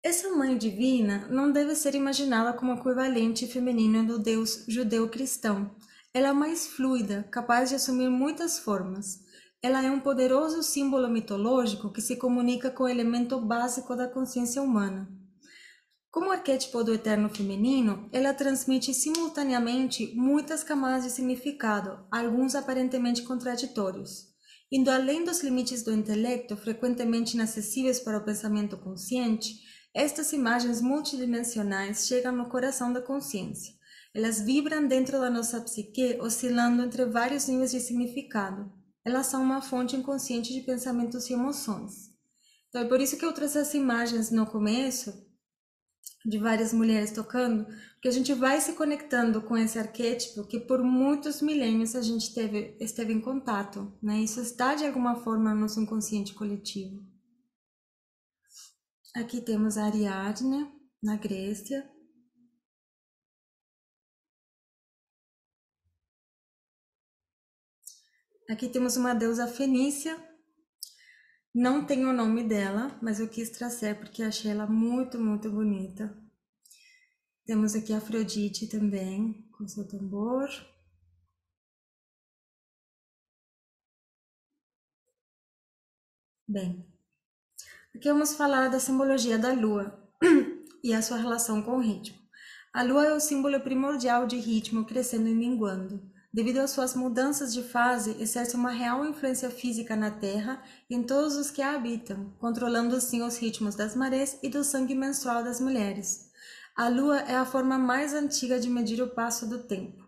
[0.00, 5.76] Essa mãe divina não deve ser imaginada como equivalente feminino do Deus judeu-cristão.
[6.14, 9.27] Ela é mais fluida, capaz de assumir muitas formas.
[9.60, 14.62] Ela é um poderoso símbolo mitológico que se comunica com o elemento básico da consciência
[14.62, 15.08] humana.
[16.12, 24.28] Como arquétipo do eterno feminino, ela transmite simultaneamente muitas camadas de significado, alguns aparentemente contraditórios.
[24.70, 29.60] Indo além dos limites do intelecto, frequentemente inacessíveis para o pensamento consciente,
[29.92, 33.74] estas imagens multidimensionais chegam no coração da consciência.
[34.14, 38.77] Elas vibram dentro da nossa psique, oscilando entre vários níveis de significado.
[39.08, 42.12] Elas são uma fonte inconsciente de pensamentos e emoções.
[42.68, 45.26] Então, é por isso que eu trouxe essas imagens no começo,
[46.26, 50.82] de várias mulheres tocando, porque a gente vai se conectando com esse arquétipo que por
[50.82, 53.90] muitos milênios a gente teve, esteve em contato.
[54.02, 54.20] Né?
[54.20, 57.02] Isso está de alguma forma no nosso inconsciente coletivo.
[59.16, 60.70] Aqui temos a Ariadne,
[61.02, 61.90] na Grécia.
[68.48, 70.16] Aqui temos uma deusa fenícia.
[71.54, 76.16] Não tem o nome dela, mas eu quis trazer porque achei ela muito, muito bonita.
[77.44, 80.48] Temos aqui a Afrodite também, com seu tambor.
[86.46, 86.88] Bem,
[87.98, 89.98] Aqui vamos falar da simbologia da lua
[90.84, 92.16] e a sua relação com o ritmo.
[92.72, 96.07] A lua é o símbolo primordial de ritmo crescendo e minguando.
[96.32, 101.02] Devido às suas mudanças de fase, exerce uma real influência física na Terra e em
[101.02, 105.42] todos os que a habitam, controlando assim os ritmos das marés e do sangue menstrual
[105.42, 106.28] das mulheres.
[106.76, 110.06] A lua é a forma mais antiga de medir o passo do tempo.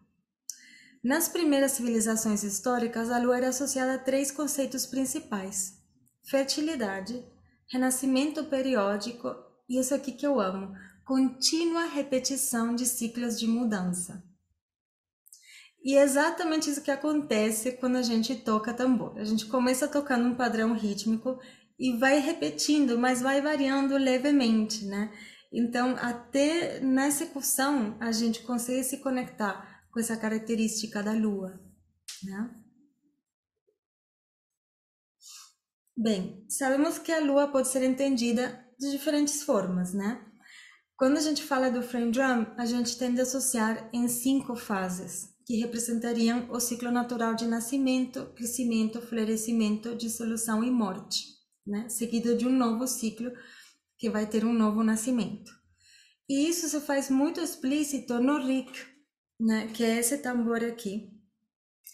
[1.02, 5.78] Nas primeiras civilizações históricas, a lua era associada a três conceitos principais:
[6.22, 7.24] fertilidade,
[7.72, 9.35] renascimento periódico,
[9.66, 14.22] e isso aqui que eu amo, contínua repetição de ciclos de mudança.
[15.83, 19.19] E é exatamente isso que acontece quando a gente toca tambor.
[19.19, 21.38] A gente começa tocando um padrão rítmico
[21.79, 25.11] e vai repetindo, mas vai variando levemente, né?
[25.53, 31.59] Então, até na execução, a gente consegue se conectar com essa característica da lua,
[32.23, 32.55] né?
[35.97, 40.25] Bem, sabemos que a lua pode ser entendida de diferentes formas, né?
[40.97, 45.30] Quando a gente fala do frame drum, a gente tende a associar em cinco fases,
[45.51, 51.25] que representariam o ciclo natural de nascimento, crescimento, florescimento, dissolução e morte,
[51.67, 51.89] né?
[51.89, 53.33] Seguido de um novo ciclo
[53.99, 55.51] que vai ter um novo nascimento.
[56.29, 58.71] E isso se faz muito explícito no Rik,
[59.41, 61.11] né, que é esse tambor aqui,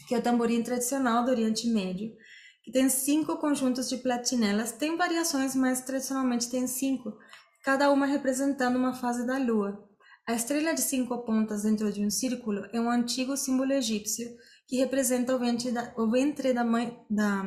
[0.07, 2.14] que é o tamborim tradicional do Oriente Médio,
[2.62, 4.73] que tem cinco conjuntos de platinelas.
[4.73, 7.16] Tem variações, mas tradicionalmente tem cinco,
[7.64, 9.86] cada uma representando uma fase da lua.
[10.26, 14.36] A estrela de cinco pontas dentro de um círculo é um antigo símbolo egípcio
[14.66, 17.44] que representa o ventre da, o ventre da mãe da,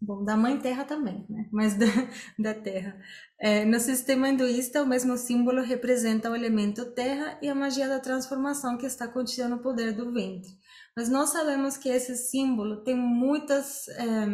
[0.00, 1.46] bom, da mãe terra também, né?
[1.52, 1.84] Mas da,
[2.38, 2.98] da terra.
[3.38, 8.00] É, no sistema hinduísta, o mesmo símbolo representa o elemento terra e a magia da
[8.00, 10.50] transformação que está contida no poder do ventre.
[10.96, 14.26] Mas nós sabemos que esse símbolo tem muitas é,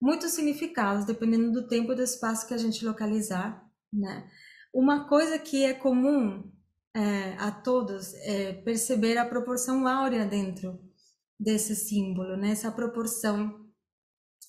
[0.00, 3.60] muitos significados dependendo do tempo e do espaço que a gente localizar,
[3.92, 4.30] né?
[4.72, 6.52] Uma coisa que é comum
[6.96, 10.80] é, a todos é perceber a proporção áurea dentro
[11.38, 12.52] desse símbolo, né?
[12.52, 13.66] Essa proporção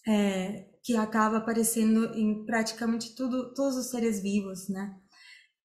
[0.07, 4.97] é, que acaba aparecendo em praticamente tudo, todos os seres vivos, né?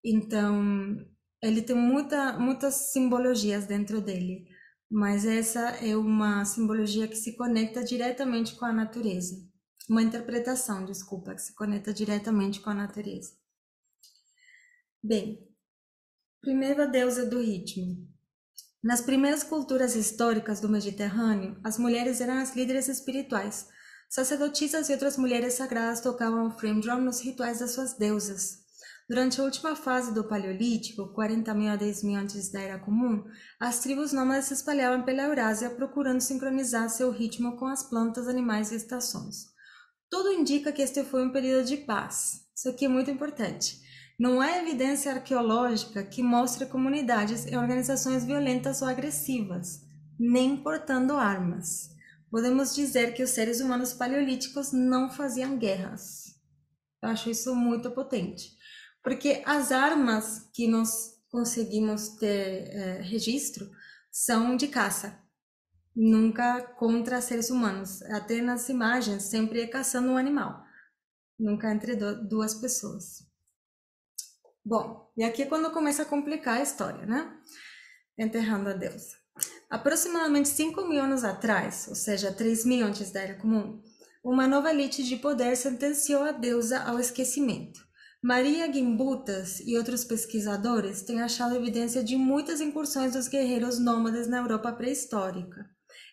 [0.05, 0.97] Então,
[1.41, 4.49] ele tem muita, muitas simbologias dentro dele,
[4.91, 9.37] mas essa é uma simbologia que se conecta diretamente com a natureza.
[9.89, 13.33] Uma interpretação, desculpa, que se conecta diretamente com a natureza.
[15.01, 15.52] Bem,
[16.43, 18.05] Primeira deusa do ritmo.
[18.83, 23.69] Nas primeiras culturas históricas do Mediterrâneo, as mulheres eram as líderes espirituais.
[24.09, 28.59] Sacerdotisas e outras mulheres sagradas tocavam o frame drum nos rituais das suas deusas.
[29.09, 33.23] Durante a última fase do Paleolítico, 40 mil a 10 mil antes da Era Comum,
[33.61, 38.73] as tribos nômades se espalhavam pela Eurásia procurando sincronizar seu ritmo com as plantas, animais
[38.73, 39.53] e estações.
[40.11, 42.49] Tudo indica que este foi um período de paz.
[42.53, 43.81] Isso aqui é muito importante.
[44.19, 49.83] Não há evidência arqueológica que mostre comunidades e organizações violentas ou agressivas,
[50.19, 51.91] nem portando armas.
[52.31, 56.35] Podemos dizer que os seres humanos paleolíticos não faziam guerras.
[57.03, 58.57] Eu acho isso muito potente,
[59.03, 63.69] porque as armas que nós conseguimos ter é, registro
[64.11, 65.19] são de caça,
[65.97, 68.03] nunca contra seres humanos.
[68.03, 70.63] Até nas imagens, sempre é caçando um animal,
[71.39, 73.32] nunca entre duas pessoas.
[74.65, 77.37] Bom, e aqui é quando começa a complicar a história, né?
[78.17, 79.17] Enterrando a deusa.
[79.69, 83.83] Aproximadamente 5 mil anos atrás, ou seja, 3 mil antes da Era Comum,
[84.23, 87.81] uma nova elite de poder sentenciou a deusa ao esquecimento.
[88.23, 94.39] Maria Gimbutas e outros pesquisadores têm achado evidência de muitas incursões dos guerreiros nômades na
[94.39, 95.69] Europa pré-histórica.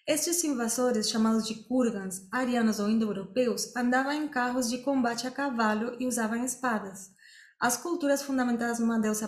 [0.07, 5.95] Estes invasores, chamados de kurgans, arianos ou indo-europeus, andavam em carros de combate a cavalo
[5.99, 7.11] e usavam espadas.
[7.59, 9.27] As culturas fundamentadas numa deusa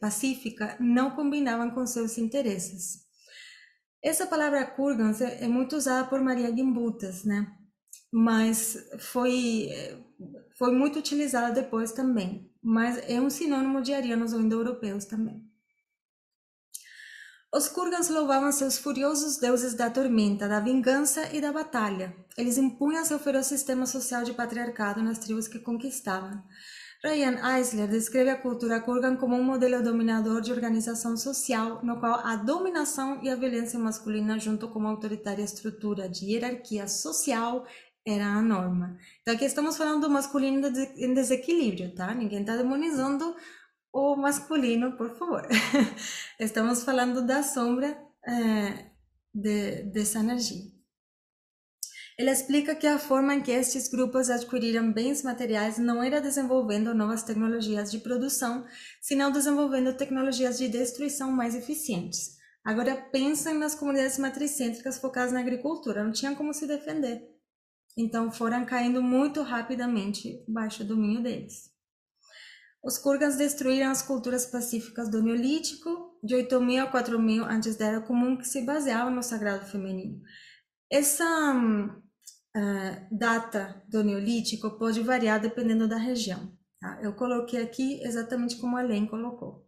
[0.00, 3.08] pacífica não combinavam com seus interesses.
[4.02, 7.46] Essa palavra Kurgans é, muito usada por Maria Gimbutas, né?
[8.12, 9.68] Mas foi,
[10.58, 12.50] foi muito utilizada depois também.
[12.62, 15.48] Mas é um sinônimo de arianos ou indo-europeus também.
[17.52, 22.14] Os Kurgans louvavam seus furiosos deuses da tormenta, da vingança e da batalha.
[22.36, 26.42] Eles impunham seu feroz sistema social de patriarcado nas tribos que conquistavam.
[27.02, 32.20] Ryan Eisler descreve a cultura Kurgan como um modelo dominador de organização social, no qual
[32.26, 37.66] a dominação e a violência masculina, junto com uma autoritária estrutura de hierarquia social,
[38.06, 38.98] era a norma.
[39.22, 42.14] Então aqui estamos falando do masculino em desequilíbrio, tá?
[42.14, 43.34] Ninguém está demonizando
[43.92, 45.48] o masculino, por favor.
[46.38, 48.90] estamos falando da sombra é,
[49.32, 50.79] de, dessa energia.
[52.20, 56.92] Ele explica que a forma em que estes grupos adquiriram bens materiais não era desenvolvendo
[56.92, 58.66] novas tecnologias de produção,
[59.00, 62.36] senão desenvolvendo tecnologias de destruição mais eficientes.
[62.62, 67.26] Agora pensem nas comunidades matricêntricas focadas na agricultura, não tinham como se defender.
[67.96, 71.70] Então foram caindo muito rapidamente baixo o domínio deles.
[72.84, 78.00] Os Kurgans destruíram as culturas pacíficas do Neolítico, de 8.000 a 4.000 antes da Era
[78.02, 80.20] Comum, que se baseavam no sagrado feminino.
[80.90, 81.24] Essa
[82.56, 86.52] uh, data do Neolítico pode variar dependendo da região.
[86.80, 86.98] Tá?
[87.02, 89.66] Eu coloquei aqui exatamente como a Len colocou.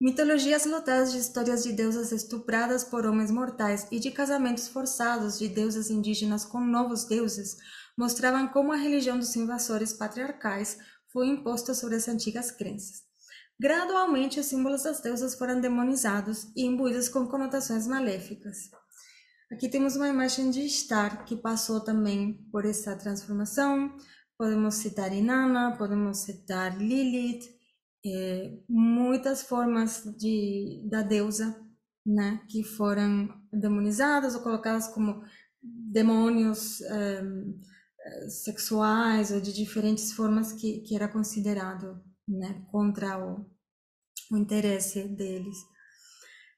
[0.00, 5.48] Mitologias lotadas de histórias de deusas estupradas por homens mortais e de casamentos forçados de
[5.48, 7.56] deusas indígenas com novos deuses
[7.96, 10.78] mostravam como a religião dos invasores patriarcais
[11.12, 13.02] foi imposta sobre as antigas crenças.
[13.60, 18.70] Gradualmente, os símbolos das deusas foram demonizados e imbuídos com conotações maléficas.
[19.52, 23.94] Aqui temos uma imagem de Star que passou também por essa transformação.
[24.38, 27.54] Podemos citar Inanna, podemos citar Lilith,
[28.04, 31.54] é, muitas formas de, da deusa
[32.04, 35.22] né, que foram demonizadas ou colocadas como
[35.62, 37.22] demônios é,
[38.30, 43.44] sexuais ou de diferentes formas que, que era considerado né, contra o,
[44.30, 45.58] o interesse deles.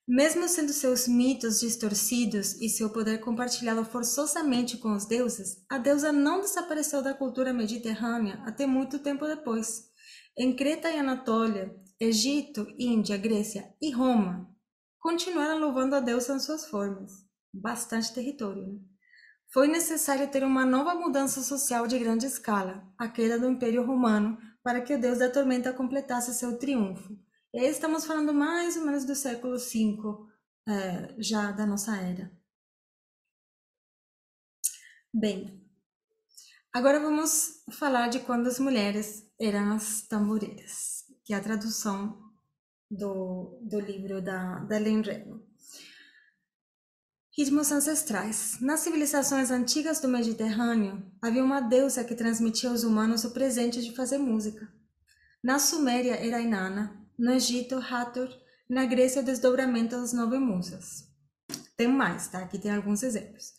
[0.06, 6.12] Mesmo sendo seus mitos distorcidos e seu poder compartilhado forçosamente com os deuses, a deusa
[6.12, 9.90] não desapareceu da cultura mediterrânea até muito tempo depois.
[10.36, 14.46] Em Creta e Anatólia, Egito, Índia, Grécia e Roma,
[15.00, 17.12] continuaram louvando a deusa em suas formas.
[17.50, 18.66] Bastante território.
[18.66, 18.78] Né?
[19.54, 24.36] Foi necessário ter uma nova mudança social de grande escala, a queda do Império Romano,
[24.62, 27.16] para que o deus da tormenta completasse seu triunfo.
[27.54, 30.28] E aí estamos falando mais ou menos do século V,
[30.66, 32.28] é, já da nossa era.
[35.12, 35.64] Bem,
[36.72, 42.28] agora vamos falar de quando as mulheres eram as tamboreiras, que é a tradução
[42.90, 45.46] do, do livro da, da Len Reno.
[47.38, 48.60] Ritmos ancestrais.
[48.60, 53.94] Nas civilizações antigas do Mediterrâneo, havia uma deusa que transmitia aos humanos o presente de
[53.94, 54.68] fazer música.
[55.40, 58.28] Na Suméria era Inanna, no Egito, Hathor,
[58.68, 61.08] na Grécia, o desdobramento das nove musas.
[61.76, 62.38] Tem mais, tá?
[62.38, 63.52] Aqui tem alguns exemplos.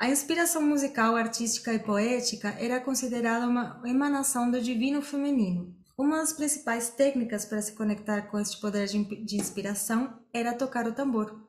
[0.00, 5.76] A inspiração musical, artística e poética era considerada uma emanação do divino feminino.
[5.96, 10.92] Uma das principais técnicas para se conectar com este poder de inspiração era tocar o
[10.92, 11.40] tambor.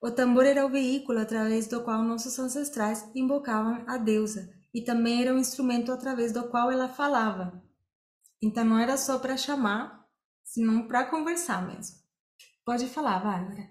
[0.00, 5.20] O tambor era o veículo através do qual nossos ancestrais invocavam a deusa e também
[5.20, 7.62] era o instrumento através do qual ela falava.
[8.40, 10.01] Então não era só para chamar
[10.42, 12.02] senão para conversar mesmo.
[12.64, 13.68] Pode falar, Bárbara.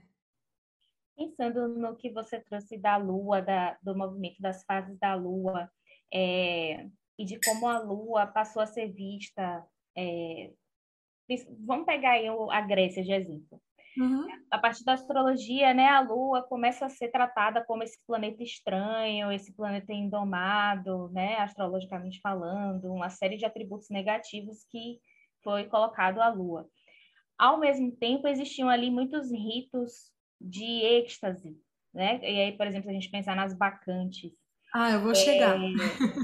[1.15, 5.69] Pensando no que você trouxe da Lua, da, do movimento das fases da Lua,
[6.13, 9.65] é, e de como a Lua passou a ser vista.
[9.95, 10.51] É,
[11.65, 13.61] vamos pegar aí a Grécia de exemplo.
[13.97, 14.25] Uhum.
[14.49, 19.31] A partir da astrologia, né, a Lua começa a ser tratada como esse planeta estranho,
[19.31, 24.99] esse planeta indomado, né, astrologicamente falando, uma série de atributos negativos que
[25.43, 26.69] foi colocado à lua.
[27.37, 31.57] Ao mesmo tempo, existiam ali muitos ritos de êxtase,
[31.93, 32.19] né?
[32.21, 34.31] E aí, por exemplo, se a gente pensar nas bacantes.
[34.73, 35.57] Ah, eu vou chegar.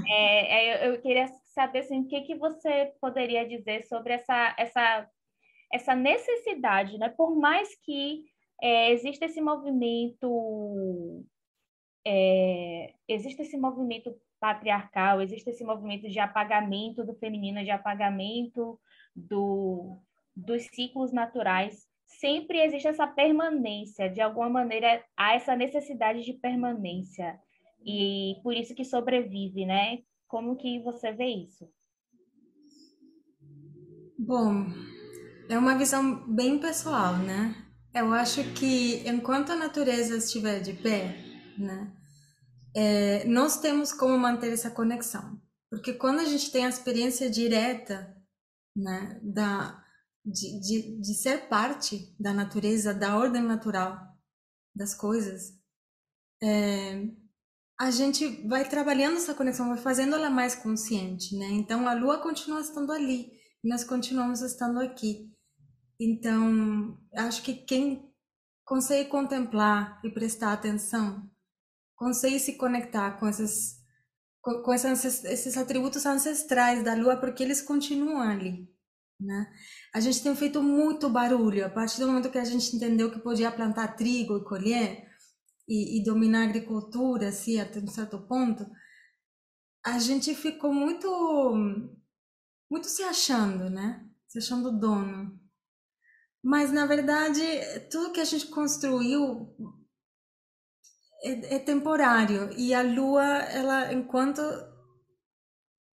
[0.08, 5.08] É, é, eu queria saber assim, o que, que você poderia dizer sobre essa, essa,
[5.72, 7.08] essa necessidade, né?
[7.10, 8.24] Por mais que
[8.62, 11.24] é, exista esse movimento
[12.06, 18.80] é, existe esse movimento patriarcal, existe esse movimento de apagamento do feminino, de apagamento
[19.28, 19.98] do,
[20.36, 27.38] dos ciclos naturais, sempre existe essa permanência, de alguma maneira há essa necessidade de permanência
[27.84, 29.98] e por isso que sobrevive, né?
[30.26, 31.68] Como que você vê isso?
[34.18, 34.66] Bom,
[35.48, 37.54] é uma visão bem pessoal, né?
[37.94, 41.16] Eu acho que enquanto a natureza estiver de pé,
[41.56, 41.90] né,
[42.74, 45.40] é, nós temos como manter essa conexão,
[45.70, 48.14] porque quando a gente tem a experiência direta
[48.78, 49.84] né, da,
[50.24, 53.98] de, de, de ser parte da natureza, da ordem natural
[54.74, 55.58] das coisas,
[56.42, 57.08] é,
[57.80, 61.46] a gente vai trabalhando essa conexão, vai fazendo ela mais consciente, né?
[61.46, 65.32] Então a Lua continua estando ali e nós continuamos estando aqui.
[66.00, 68.12] Então acho que quem
[68.64, 71.28] consegue contemplar e prestar atenção,
[71.96, 73.77] consegue se conectar com esses
[74.62, 78.68] com, esses, esses atributos ancestrais da lua, porque eles continuam ali.
[79.20, 79.52] Né?
[79.94, 81.66] A gente tem feito muito barulho.
[81.66, 85.08] A partir do momento que a gente entendeu que podia plantar trigo e colher
[85.68, 88.66] e, e dominar a agricultura, assim, até um certo ponto,
[89.84, 91.08] a gente ficou muito,
[92.70, 94.06] muito se achando, né?
[94.26, 95.38] Se achando dono.
[96.42, 97.42] Mas, na verdade,
[97.90, 99.54] tudo que a gente construiu
[101.22, 104.40] é, é temporário e a lua ela enquanto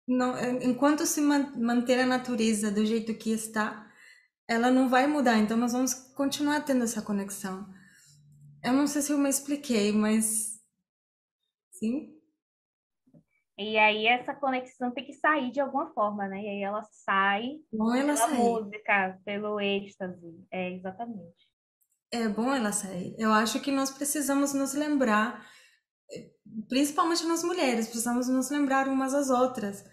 [0.07, 3.87] não enquanto se manter a natureza do jeito que está
[4.49, 7.67] ela não vai mudar então nós vamos continuar tendo essa conexão
[8.65, 10.61] eu não sei se eu me expliquei mas
[11.73, 12.19] sim
[13.59, 16.41] e aí essa conexão tem que sair de alguma forma, né?
[16.41, 20.47] E aí ela sai Bom ela pela música, pelo êxtase.
[20.49, 21.48] É, exatamente.
[22.11, 23.15] É bom ela sair.
[23.19, 25.47] Eu acho que nós precisamos nos lembrar,
[26.69, 29.85] principalmente nós mulheres, precisamos nos lembrar umas às outras.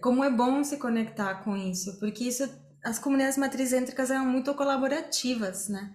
[0.00, 2.44] Como é bom se conectar com isso, porque isso,
[2.84, 5.94] as comunidades matrizêntricas eram muito colaborativas, né?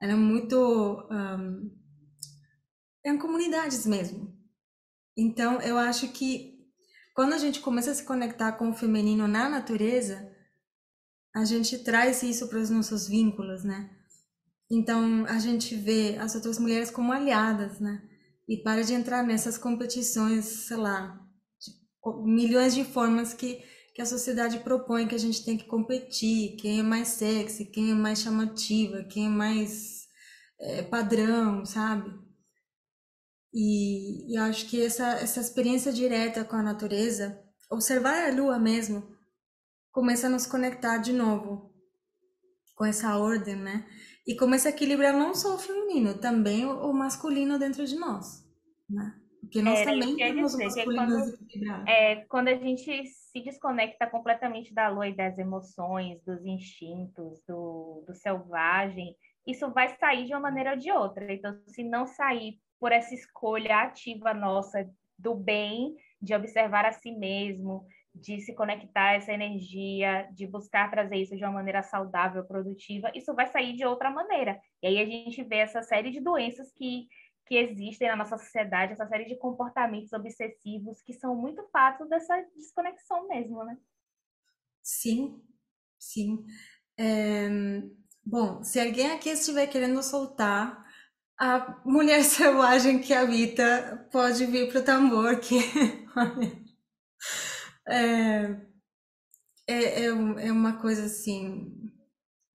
[0.00, 1.06] Eram muito.
[1.10, 1.70] Um,
[3.04, 4.36] eram comunidades mesmo.
[5.16, 6.58] Então, eu acho que
[7.14, 10.34] quando a gente começa a se conectar com o feminino na natureza,
[11.36, 13.99] a gente traz isso para os nossos vínculos, né?
[14.70, 18.00] Então, a gente vê as outras mulheres como aliadas, né?
[18.48, 21.20] E para de entrar nessas competições, sei lá,
[21.60, 21.72] de
[22.24, 23.62] milhões de formas que,
[23.94, 27.90] que a sociedade propõe que a gente tem que competir, quem é mais sexy, quem
[27.90, 30.06] é mais chamativa, quem é mais
[30.60, 32.12] é, padrão, sabe?
[33.52, 39.16] E, e acho que essa, essa experiência direta com a natureza, observar a lua mesmo,
[39.90, 41.74] começa a nos conectar de novo
[42.76, 43.84] com essa ordem, né?
[44.26, 48.46] E começa a equilibrar não só o feminino, também o, o masculino dentro de nós,
[48.88, 49.16] né?
[49.40, 51.88] Porque nós isso também temos dizer, masculino quando-.
[51.88, 58.04] É, quando a gente se desconecta completamente da lua e das emoções, dos instintos, do,
[58.06, 59.16] do selvagem,
[59.46, 61.32] isso vai sair de uma maneira ou de outra.
[61.32, 67.12] Então, se não sair por essa escolha ativa nossa do bem, de observar a si
[67.12, 72.44] mesmo, de se conectar a essa energia, de buscar trazer isso de uma maneira saudável,
[72.44, 74.60] produtiva, isso vai sair de outra maneira.
[74.82, 77.06] E aí a gente vê essa série de doenças que
[77.50, 82.40] que existem na nossa sociedade, essa série de comportamentos obsessivos que são muito fatos dessa
[82.54, 83.76] desconexão mesmo, né?
[84.80, 85.42] Sim,
[85.98, 86.44] sim.
[86.96, 87.48] É,
[88.24, 90.86] bom, se alguém aqui estiver querendo soltar,
[91.36, 95.56] a mulher selvagem que habita pode vir para o tambor, que
[97.88, 98.56] é,
[99.66, 101.90] é, é, é uma coisa assim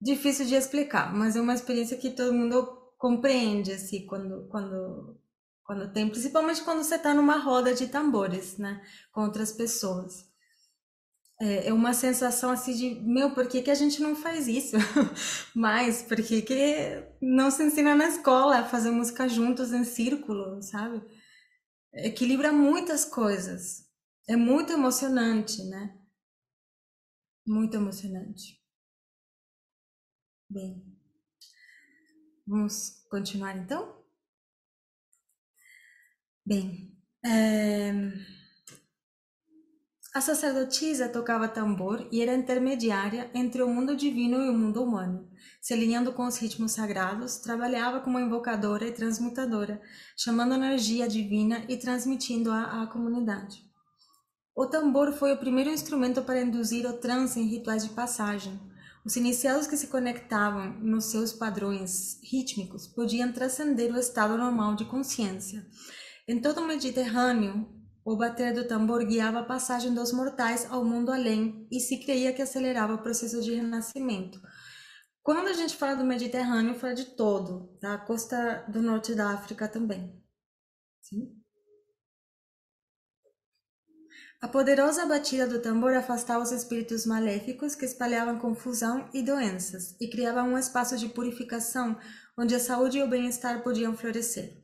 [0.00, 2.66] difícil de explicar, mas é uma experiência que todo mundo
[2.98, 5.18] compreende assim quando quando
[5.64, 8.80] quando tem, principalmente quando você está numa roda de tambores, né,
[9.12, 10.26] com outras pessoas.
[11.40, 14.76] É é uma sensação assim de, meu, por que que a gente não faz isso?
[15.54, 16.02] mais?
[16.02, 21.02] Por que que não se ensina na escola a fazer música juntos em círculo, sabe?
[21.94, 23.85] Equilibra muitas coisas.
[24.28, 25.96] É muito emocionante, né?
[27.46, 28.60] Muito emocionante.
[30.48, 30.96] Bem,
[32.46, 34.04] vamos continuar então?
[36.44, 37.92] Bem, é,
[40.14, 45.30] a sacerdotisa tocava tambor e era intermediária entre o mundo divino e o mundo humano.
[45.60, 49.78] Se alinhando com os ritmos sagrados, trabalhava como invocadora e transmutadora,
[50.16, 53.65] chamando energia divina e transmitindo-a à comunidade.
[54.56, 58.58] O tambor foi o primeiro instrumento para induzir o transe em rituais de passagem.
[59.04, 64.86] Os iniciados que se conectavam nos seus padrões rítmicos podiam transcender o estado normal de
[64.86, 65.66] consciência.
[66.26, 67.68] Em todo o Mediterrâneo,
[68.02, 72.32] o bater do tambor guiava a passagem dos mortais ao mundo além e se creia
[72.32, 74.40] que acelerava o processo de renascimento.
[75.22, 77.92] Quando a gente fala do Mediterrâneo, fala de todo, tá?
[77.92, 80.18] A costa do norte da África também.
[81.02, 81.45] Sim?
[84.38, 90.08] A poderosa batida do tambor afastava os espíritos maléficos que espalhavam confusão e doenças e
[90.08, 91.96] criava um espaço de purificação
[92.36, 94.62] onde a saúde e o bem-estar podiam florescer.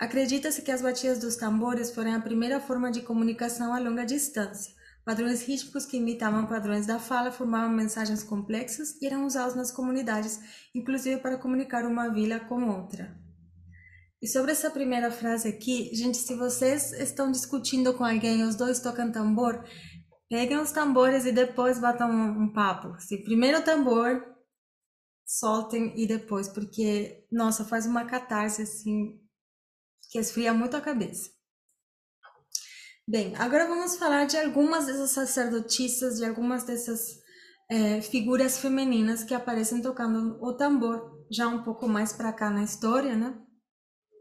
[0.00, 4.74] Acredita-se que as batidas dos tambores foram a primeira forma de comunicação a longa distância.
[5.04, 10.40] Padrões rítmicos que imitavam padrões da fala formavam mensagens complexas e eram usados nas comunidades,
[10.74, 13.23] inclusive para comunicar uma vila com outra.
[14.24, 18.80] E sobre essa primeira frase aqui, gente, se vocês estão discutindo com alguém, os dois
[18.80, 19.62] tocam tambor,
[20.30, 22.98] peguem os tambores e depois batam um, um papo.
[22.98, 24.24] Se primeiro o tambor,
[25.26, 29.20] soltem e depois, porque, nossa, faz uma catarse assim,
[30.10, 31.28] que esfria muito a cabeça.
[33.06, 37.20] Bem, agora vamos falar de algumas dessas sacerdotisas, de algumas dessas
[37.70, 42.64] eh, figuras femininas que aparecem tocando o tambor, já um pouco mais para cá na
[42.64, 43.43] história, né?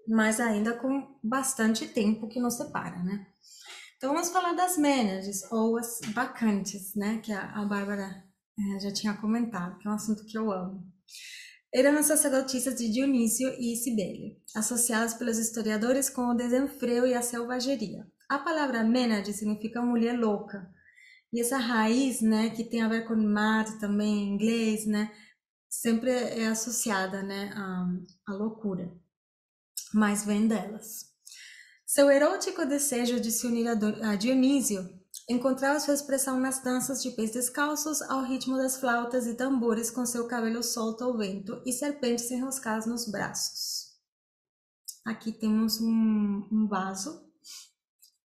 [0.08, 3.28] Mas ainda com bastante tempo que nos separa, né?
[3.98, 7.20] Então vamos falar das Mênades, ou as bacantes, né?
[7.20, 8.24] Que a, a Bárbara
[8.60, 10.94] eh, já tinha comentado, que é um assunto que eu amo
[11.74, 17.22] eram as sacerdotisas de Dionísio e Cibele, associadas pelos historiadores com o desenfreio e a
[17.22, 18.06] selvageria.
[18.30, 20.70] A palavra Mênade significa mulher louca,
[21.34, 25.12] e essa raiz, né, que tem a ver com mad também em inglês, né,
[25.68, 27.88] sempre é associada, né, à,
[28.28, 28.94] à loucura,
[29.94, 31.12] mas vem delas.
[31.86, 34.90] Seu erótico desejo de se unir a Dionísio
[35.30, 40.06] encontrava sua expressão nas danças de pés descalços ao ritmo das flautas e tambores com
[40.06, 43.94] seu cabelo solto ao vento e serpentes enroscadas nos braços.
[45.06, 47.30] Aqui temos um, um vaso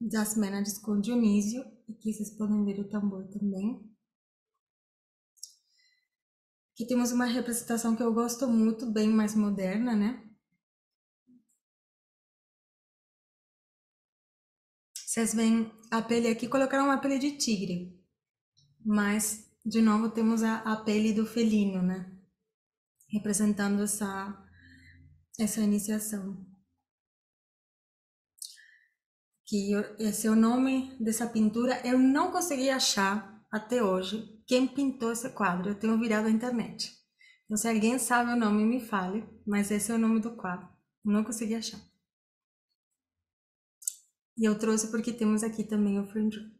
[0.00, 3.84] das Mênades com Dionísio, aqui vocês podem ver o tambor também.
[6.72, 10.27] Aqui temos uma representação que eu gosto muito, bem mais moderna, né?
[15.18, 18.00] Vocês veem a pele aqui, colocaram uma pele de tigre.
[18.86, 22.16] Mas, de novo, temos a, a pele do felino, né?
[23.10, 24.48] Representando essa,
[25.36, 26.46] essa iniciação.
[29.44, 31.84] Que esse é o nome dessa pintura.
[31.84, 35.70] Eu não consegui achar até hoje quem pintou esse quadro.
[35.70, 36.92] Eu tenho virado a internet.
[37.46, 40.68] Então, se alguém sabe o nome, me fale, mas esse é o nome do quadro.
[41.04, 41.87] Não consegui achar.
[44.38, 46.50] E eu trouxe porque temos aqui também o Drum.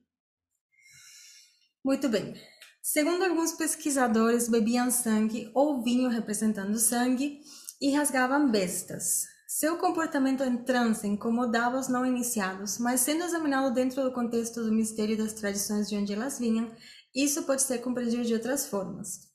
[1.85, 2.35] Muito bem.
[2.83, 7.41] Segundo alguns pesquisadores, bebiam sangue ou vinho representando sangue
[7.81, 9.27] e rasgavam bestas.
[9.47, 14.73] Seu comportamento em transe incomodava os não iniciados, mas sendo examinado dentro do contexto do
[14.73, 16.71] mistério das tradições de onde elas vinham,
[17.15, 19.29] isso pode ser compreendido de outras formas.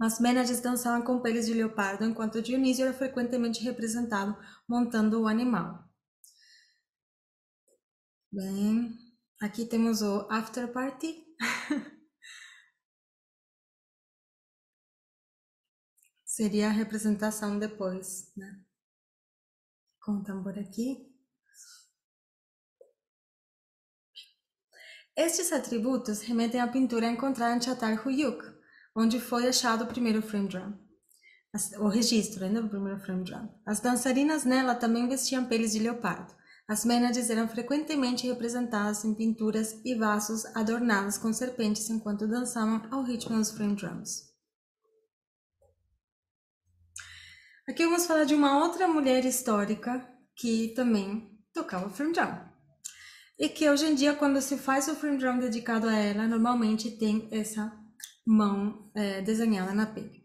[0.00, 4.36] As Mênades dançavam com peles de leopardo, enquanto Dionísio era frequentemente representado
[4.68, 5.87] montando o animal.
[8.30, 8.94] Bem,
[9.40, 11.24] aqui temos o after party.
[16.26, 18.62] Seria a representação depois, né?
[20.02, 21.10] Com o tambor aqui.
[25.16, 28.44] Estes atributos remetem à pintura encontrada em Chatar-Huyuk,
[28.94, 30.78] onde foi achado o primeiro frame drum.
[31.80, 33.48] O registro ainda do primeiro frame drum.
[33.64, 36.37] As dançarinas nela também vestiam peles de leopardo.
[36.68, 43.02] As Mênades eram frequentemente representadas em pinturas e vasos adornados com serpentes enquanto dançavam ao
[43.02, 44.28] ritmo dos frame drums.
[47.66, 50.06] Aqui vamos falar de uma outra mulher histórica
[50.36, 52.38] que também tocava frame drum.
[53.38, 56.98] E que hoje em dia, quando se faz o frame drum dedicado a ela, normalmente
[56.98, 57.72] tem essa
[58.26, 60.17] mão é, desenhada na pele.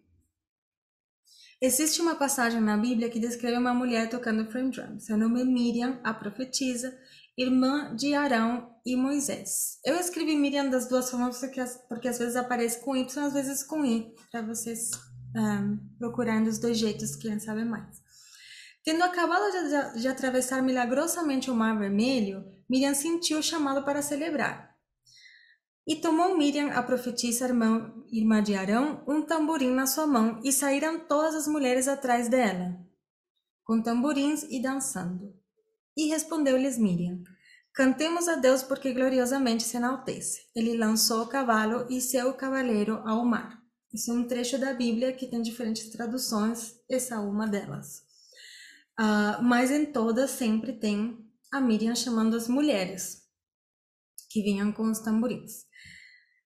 [1.65, 4.99] Existe uma passagem na Bíblia que descreve uma mulher tocando frame drum.
[4.99, 6.93] Seu nome é Miriam, a profetisa,
[7.37, 9.79] irmã de Arão e Moisés.
[9.85, 13.63] Eu escrevi Miriam das duas formas porque, porque às vezes aparece com Y, às vezes
[13.63, 14.91] com I, para vocês
[15.33, 18.03] um, procurarem dos dois jeitos, quem sabe mais.
[18.83, 24.72] Tendo acabado de, de atravessar milagrosamente o Mar Vermelho, Miriam sentiu o chamado para celebrar.
[25.85, 30.51] E tomou Miriam, a profetisa irmã, irmã de Arão, um tamborim na sua mão, e
[30.51, 32.77] saíram todas as mulheres atrás dela,
[33.65, 35.33] com tamborins e dançando.
[35.97, 37.21] E respondeu-lhes Miriam:
[37.73, 40.47] Cantemos a Deus porque gloriosamente se enaltece.
[40.55, 43.61] Ele lançou o cavalo e seu cavaleiro ao mar.
[43.93, 48.03] Isso é um trecho da Bíblia que tem diferentes traduções, essa é uma delas.
[48.99, 51.17] Uh, mas em todas sempre tem
[51.51, 53.23] a Miriam chamando as mulheres
[54.29, 55.65] que vinham com os tamborins.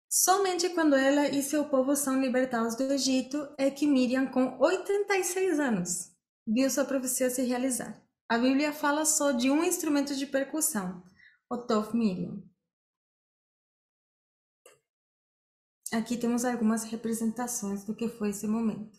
[0.09, 5.59] Somente quando ela e seu povo são libertados do Egito é que Miriam, com 86
[5.59, 6.11] anos,
[6.45, 8.01] viu sua profecia se realizar.
[8.29, 11.03] A Bíblia fala só de um instrumento de percussão,
[11.49, 12.41] o Tof Miriam.
[15.93, 18.97] Aqui temos algumas representações do que foi esse momento.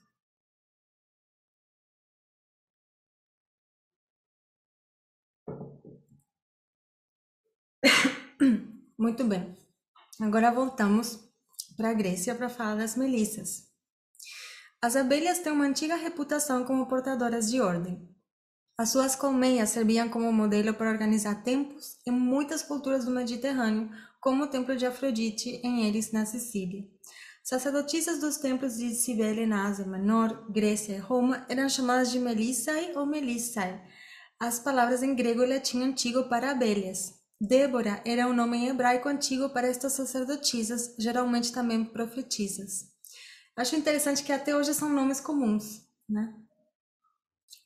[8.98, 9.67] Muito bem.
[10.20, 11.20] Agora voltamos
[11.76, 13.68] para a Grécia para falar das melissas.
[14.82, 18.08] As abelhas têm uma antiga reputação como portadoras de ordem.
[18.76, 23.90] As suas colmeias serviam como modelo para organizar templos em muitas culturas do Mediterrâneo,
[24.20, 26.84] como o templo de Afrodite em Eris, na Sicília.
[27.42, 32.92] Sacerdotisas dos templos de Cibele na Ásia Menor, Grécia e Roma eram chamadas de Melissae
[32.96, 33.80] ou Melissae,
[34.38, 37.17] as palavras em grego e latim antigo para abelhas.
[37.40, 42.90] Débora era um nome hebraico antigo para estas sacerdotisas, geralmente também profetisas.
[43.56, 46.34] Acho interessante que até hoje são nomes comuns, né?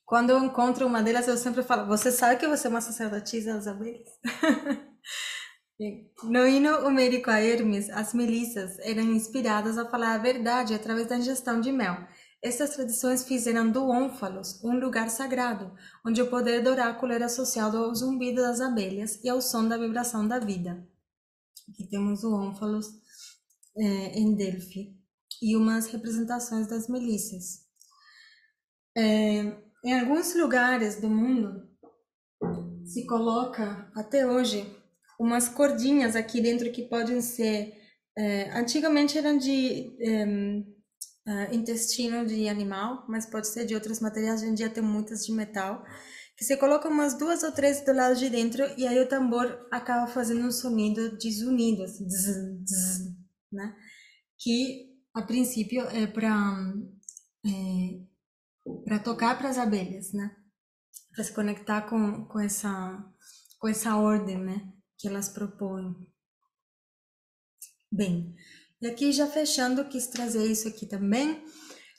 [0.05, 3.59] Quando eu encontro uma delas, eu sempre falo: Você sabe que você é uma sacerdotisa
[6.25, 11.17] no hino homérico a Hermes, as melissas eram inspiradas a falar a verdade através da
[11.17, 12.07] ingestão de mel.
[12.43, 15.73] Estas tradições fizeram do Ônfalos um lugar sagrado,
[16.05, 19.79] onde o poder do oráculo era associado ao zumbido das abelhas e ao som da
[19.79, 20.85] vibração da vida.
[21.69, 22.89] Aqui temos o Ônfalos
[23.77, 24.99] é, em Delphi
[25.41, 27.61] e umas representações das melícias.
[28.97, 31.71] É, em alguns lugares do mundo
[32.85, 34.67] se coloca até hoje
[35.19, 37.81] umas cordinhas aqui dentro que podem ser
[38.19, 39.97] é, antigamente eram de
[41.27, 44.43] uh, intestino de animal, mas pode ser de outros materiais.
[44.43, 45.85] Hoje em dia tem muitas de metal.
[46.37, 49.69] Que você coloca umas duas ou três do lado de dentro e aí o tambor
[49.71, 53.17] acaba fazendo um sonido de zunido, assim, zzz, zzz,
[53.53, 53.77] né?
[54.39, 56.75] Que a princípio é para
[57.47, 58.01] é,
[58.85, 60.35] para tocar para as abelhas, né?
[61.15, 63.05] Para se conectar com, com essa
[63.59, 64.73] com essa ordem, né?
[64.99, 65.95] Que elas propõem.
[67.93, 68.35] Bem,
[68.83, 71.45] e aqui já fechando, quis trazer isso aqui também,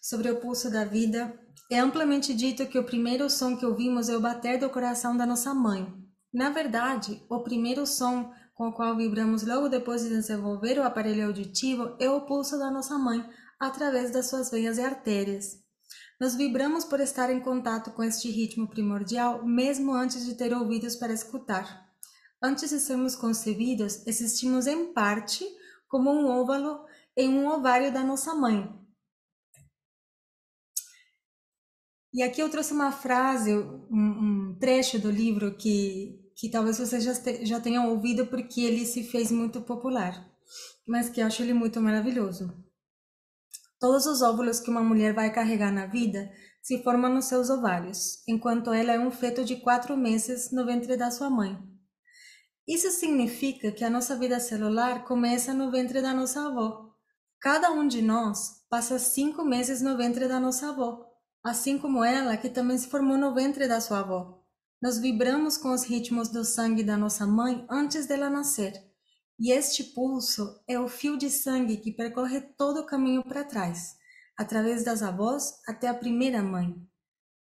[0.02, 1.34] sobre o pulso da vida.
[1.72, 5.26] É amplamente dito que o primeiro som que ouvimos é o bater do coração da
[5.26, 5.88] nossa mãe.
[6.34, 11.28] Na verdade, o primeiro som com o qual vibramos logo depois de desenvolver o aparelho
[11.28, 13.24] auditivo é o pulso da nossa mãe,
[13.58, 15.64] através das suas veias e artérias.
[16.20, 20.98] Nós vibramos por estar em contato com este ritmo primordial, mesmo antes de ter ouvidos
[20.98, 21.88] para escutar.
[22.42, 25.46] Antes de sermos concebidos, existimos em parte
[25.94, 28.68] como um óvalo em um ovário da nossa mãe.
[32.12, 37.04] E aqui eu trouxe uma frase, um, um trecho do livro que, que talvez vocês
[37.04, 37.14] já,
[37.44, 40.28] já tenham ouvido porque ele se fez muito popular,
[40.88, 42.52] mas que eu acho ele muito maravilhoso.
[43.80, 46.32] Todos os óvulos que uma mulher vai carregar na vida
[46.64, 50.98] se formam nos seus ovários, enquanto ela é um feto de quatro meses no ventre
[50.98, 51.56] da sua mãe.
[52.68, 56.94] Isso significa que a nossa vida celular começa no ventre da nossa avó.
[57.40, 61.06] Cada um de nós passa cinco meses no ventre da nossa avó,
[61.44, 64.42] assim como ela, que também se formou no ventre da sua avó.
[64.82, 68.74] Nós vibramos com os ritmos do sangue da nossa mãe antes dela nascer.
[69.38, 73.96] E este pulso é o fio de sangue que percorre todo o caminho para trás,
[74.38, 76.76] através das avós até a primeira mãe.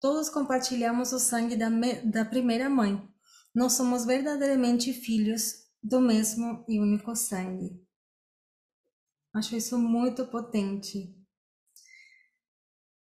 [0.00, 1.68] Todos compartilhamos o sangue da,
[2.04, 3.06] da primeira mãe.
[3.54, 7.84] Nós somos verdadeiramente filhos do mesmo e único sangue.
[9.34, 11.16] Acho isso muito potente.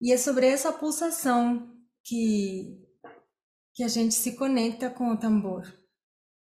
[0.02, 2.88] E é sobre essa pulsação que,
[3.76, 5.64] que a gente se conecta com o tambor.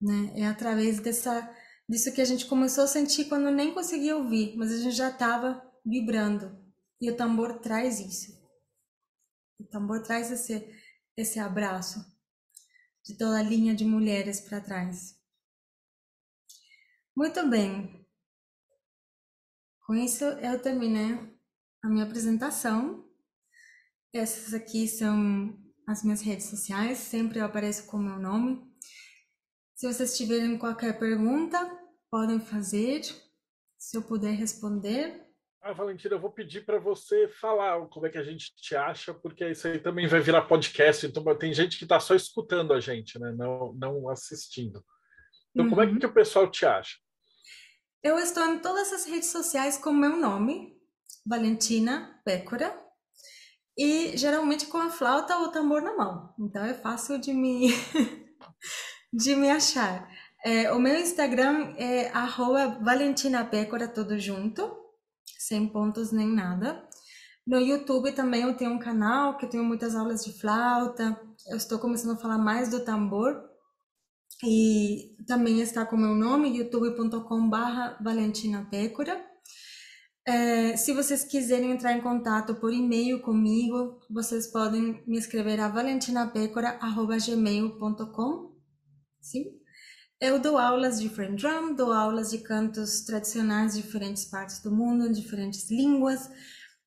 [0.01, 0.33] Né?
[0.35, 1.55] É através dessa
[1.87, 5.09] disso que a gente começou a sentir quando nem conseguia ouvir, mas a gente já
[5.09, 6.57] estava vibrando.
[6.99, 8.39] E o tambor traz isso.
[9.59, 10.73] O tambor traz esse,
[11.17, 12.10] esse abraço
[13.05, 15.19] de toda a linha de mulheres para trás.
[17.15, 18.05] Muito bem.
[19.85, 21.17] Com isso, eu terminei
[21.83, 23.05] a minha apresentação.
[24.13, 28.71] Essas aqui são as minhas redes sociais, sempre eu apareço com o meu nome.
[29.75, 31.59] Se vocês tiverem qualquer pergunta,
[32.09, 33.01] podem fazer,
[33.77, 35.30] se eu puder responder.
[35.63, 39.13] Ah, Valentina, eu vou pedir para você falar como é que a gente te acha,
[39.13, 42.79] porque isso aí também vai virar podcast, então tem gente que está só escutando a
[42.79, 43.31] gente, né?
[43.31, 44.83] não, não assistindo.
[45.51, 45.69] Então, uhum.
[45.69, 45.99] como é que, uhum.
[45.99, 46.97] que o pessoal te acha?
[48.01, 50.75] Eu estou em todas as redes sociais com meu nome,
[51.23, 52.75] Valentina Pécora,
[53.77, 56.33] e geralmente com a flauta ou o tambor na mão.
[56.39, 57.67] Então é fácil de me,
[59.13, 60.09] de me achar.
[60.43, 64.80] É, o meu Instagram é arroba Valentina Pécora, tudo junto,
[65.47, 66.87] sem pontos nem nada.
[67.45, 71.19] No YouTube também eu tenho um canal que eu tenho muitas aulas de flauta.
[71.47, 73.49] Eu estou começando a falar mais do tambor.
[74.43, 79.23] E também está com meu nome, youtube.com.br Valentina Pécora.
[80.25, 85.67] É, se vocês quiserem entrar em contato por e-mail comigo, vocês podem me escrever a
[85.67, 88.51] valentinapécora.gmail.com.
[89.19, 89.60] Sim?
[90.21, 94.69] Eu dou aulas de frame drum, dou aulas de cantos tradicionais de diferentes partes do
[94.69, 96.29] mundo, em diferentes línguas,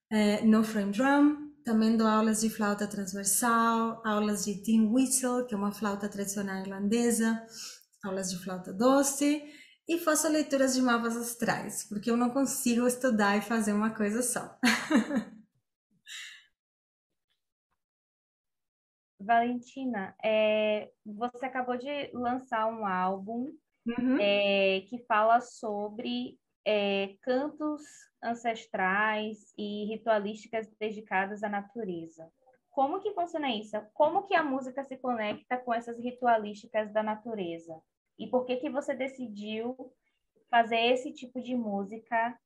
[0.09, 1.51] é, no frame drum.
[1.65, 6.61] Também dou aulas de flauta transversal, aulas de tin whistle, que é uma flauta tradicional
[6.61, 7.45] irlandesa,
[8.05, 9.43] aulas de flauta doce
[9.89, 14.23] e faço leituras de mapas astrais, porque eu não consigo estudar e fazer uma coisa
[14.23, 14.57] só.
[19.25, 23.53] Valentina, é, você acabou de lançar um álbum
[23.87, 24.19] uhum.
[24.21, 27.83] é, que fala sobre é, cantos
[28.23, 32.31] ancestrais e ritualísticas dedicadas à natureza.
[32.71, 33.77] Como que funciona isso?
[33.93, 37.81] Como que a música se conecta com essas ritualísticas da natureza?
[38.19, 39.77] E por que que você decidiu
[40.51, 42.39] fazer esse tipo de música?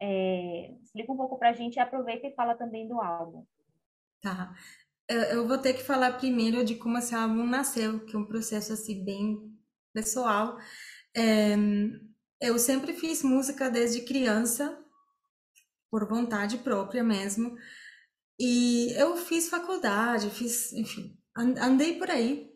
[0.00, 3.44] É, explica um pouco para a gente e aproveita e fala também do álbum.
[4.20, 4.52] Tá
[5.08, 8.72] eu vou ter que falar primeiro de como esse álbum nasceu, que é um processo
[8.72, 9.58] assim bem
[9.92, 10.58] pessoal.
[11.16, 11.56] É,
[12.40, 14.78] eu sempre fiz música desde criança,
[15.90, 17.56] por vontade própria mesmo.
[18.38, 22.48] E eu fiz faculdade, fiz, enfim, andei por aí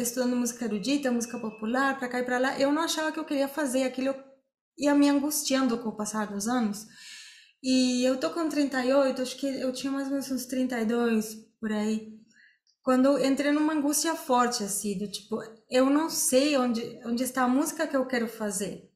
[0.00, 2.58] estudando música erudita, música popular, para cá e para lá.
[2.58, 4.14] Eu não achava que eu queria fazer aquilo,
[4.76, 6.86] ia me angustiando com o passar dos anos.
[7.62, 11.72] E eu tô com 38, acho que eu tinha mais ou menos uns 32 por
[11.72, 12.18] aí.
[12.82, 15.38] Quando entrei numa angústia forte, assim, do tipo,
[15.70, 18.90] eu não sei onde, onde está a música que eu quero fazer.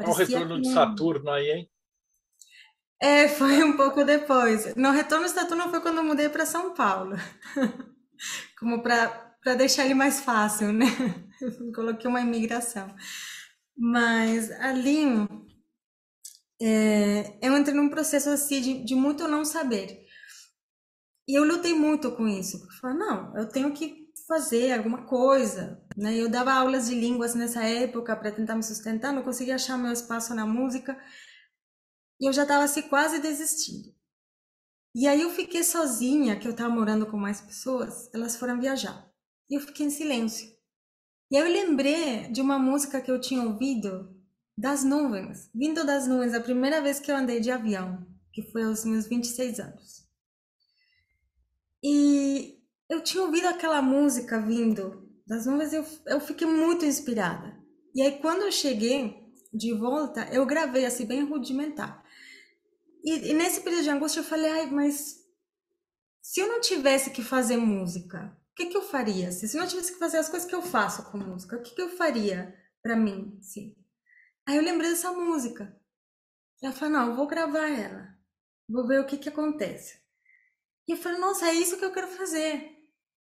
[0.00, 1.70] Olha o retorno de Saturno aí, hein?
[3.00, 4.74] É, foi um pouco depois.
[4.74, 7.14] No retorno de Saturno foi quando eu mudei para São Paulo.
[8.58, 10.86] Como para deixar ele mais fácil, né?
[11.74, 12.94] Coloquei uma imigração.
[13.76, 15.04] Mas ali
[16.60, 20.05] é, eu entrei num processo assim de, de muito não saber.
[21.28, 25.82] E eu lutei muito com isso, porque falei, não, eu tenho que fazer alguma coisa,
[25.96, 26.16] né?
[26.16, 29.92] Eu dava aulas de línguas nessa época para tentar me sustentar, não conseguia achar meu
[29.92, 30.96] espaço na música,
[32.20, 33.94] e eu já estava assim quase desistindo.
[34.94, 39.06] E aí eu fiquei sozinha, que eu estava morando com mais pessoas, elas foram viajar.
[39.50, 40.48] E eu fiquei em silêncio.
[41.30, 44.16] E aí eu lembrei de uma música que eu tinha ouvido
[44.56, 48.64] das nuvens, vindo das nuvens, a primeira vez que eu andei de avião, que foi
[48.64, 50.05] aos meus 26 anos.
[51.88, 52.58] E
[52.90, 57.56] eu tinha ouvido aquela música vindo das nuvens, eu, eu fiquei muito inspirada.
[57.94, 59.16] E aí, quando eu cheguei
[59.54, 62.04] de volta, eu gravei assim, bem rudimentar.
[63.04, 65.18] E, e nesse período de angústia, eu falei, ai, mas
[66.20, 69.30] se eu não tivesse que fazer música, o que, que eu faria?
[69.30, 71.72] Se eu não tivesse que fazer as coisas que eu faço com música, o que,
[71.72, 73.38] que eu faria para mim?
[73.40, 73.76] Sim.
[74.44, 75.72] Aí eu lembrei dessa música.
[76.60, 78.08] Eu falei, não, eu vou gravar ela.
[78.68, 80.04] Vou ver o que, que acontece.
[80.86, 82.70] E eu falei, nossa, é isso que eu quero fazer.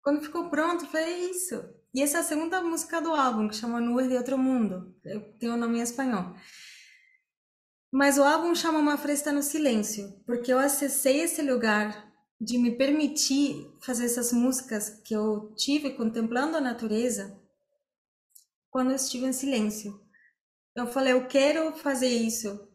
[0.02, 1.64] Quando ficou pronto, foi isso.
[1.94, 4.94] E essa é a segunda música do álbum, que chama Nuvens de Outro Mundo.
[5.06, 6.36] Eu tenho o nome em espanhol.
[7.92, 12.12] Mas o álbum chama Uma Fresta no Silêncio, porque eu acessei esse lugar
[12.42, 17.40] de me permitir fazer essas músicas que eu tive contemplando a natureza
[18.70, 20.02] quando eu estive em silêncio.
[20.76, 22.68] Eu falei, eu quero fazer isso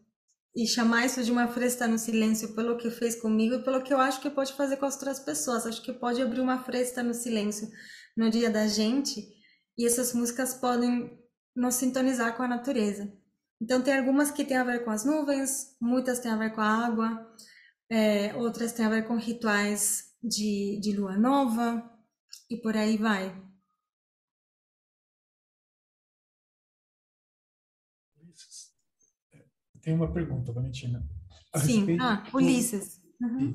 [0.55, 3.93] e chamar isso de uma fresta no silêncio pelo que fez comigo e pelo que
[3.93, 5.65] eu acho que pode fazer com as outras pessoas.
[5.65, 7.69] Acho que pode abrir uma fresta no silêncio
[8.17, 9.25] no dia da gente
[9.77, 11.17] e essas músicas podem
[11.55, 13.11] nos sintonizar com a natureza.
[13.61, 16.61] Então, tem algumas que têm a ver com as nuvens, muitas têm a ver com
[16.61, 17.27] a água,
[17.89, 21.83] é, outras têm a ver com rituais de, de lua nova
[22.49, 23.48] e por aí vai.
[29.89, 31.03] Tem uma pergunta, Valentina.
[31.51, 33.01] A Sim, ah, Ulisses.
[33.19, 33.51] Uhum.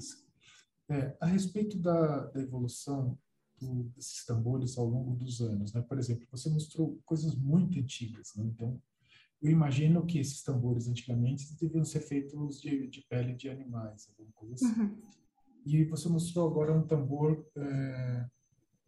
[0.91, 3.17] É, a respeito da, da evolução
[3.61, 5.81] do, desses tambores ao longo dos anos, né?
[5.83, 8.47] Por exemplo, você mostrou coisas muito antigas, né?
[8.47, 8.83] Então,
[9.41, 14.33] eu imagino que esses tambores antigamente deviam ser feitos de, de pele de animais, alguma
[14.33, 14.81] coisa assim.
[14.81, 15.03] Uhum.
[15.65, 18.27] E você mostrou agora um tambor é,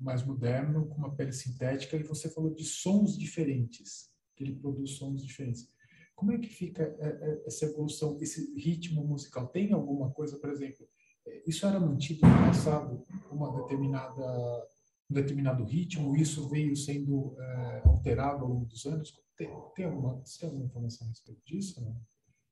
[0.00, 4.96] mais moderno, com uma pele sintética, e você falou de sons diferentes, que ele produz
[4.96, 5.75] sons diferentes.
[6.16, 9.46] Como é que fica é, é, essa evolução, esse ritmo musical?
[9.48, 10.88] Tem alguma coisa, por exemplo,
[11.26, 14.66] é, isso era mantido no passado, uma determinada,
[15.10, 19.12] um determinado ritmo, isso veio sendo é, alterado ao longo dos anos?
[19.36, 21.84] Tem, tem, alguma, tem alguma informação a respeito disso?
[21.84, 21.94] Né?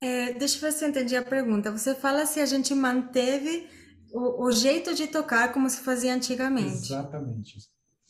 [0.02, 1.72] É, deixa eu ver se eu entendi a pergunta.
[1.72, 3.66] Você fala se a gente manteve
[4.12, 6.84] o, o jeito de tocar como se fazia antigamente.
[6.84, 7.56] Exatamente.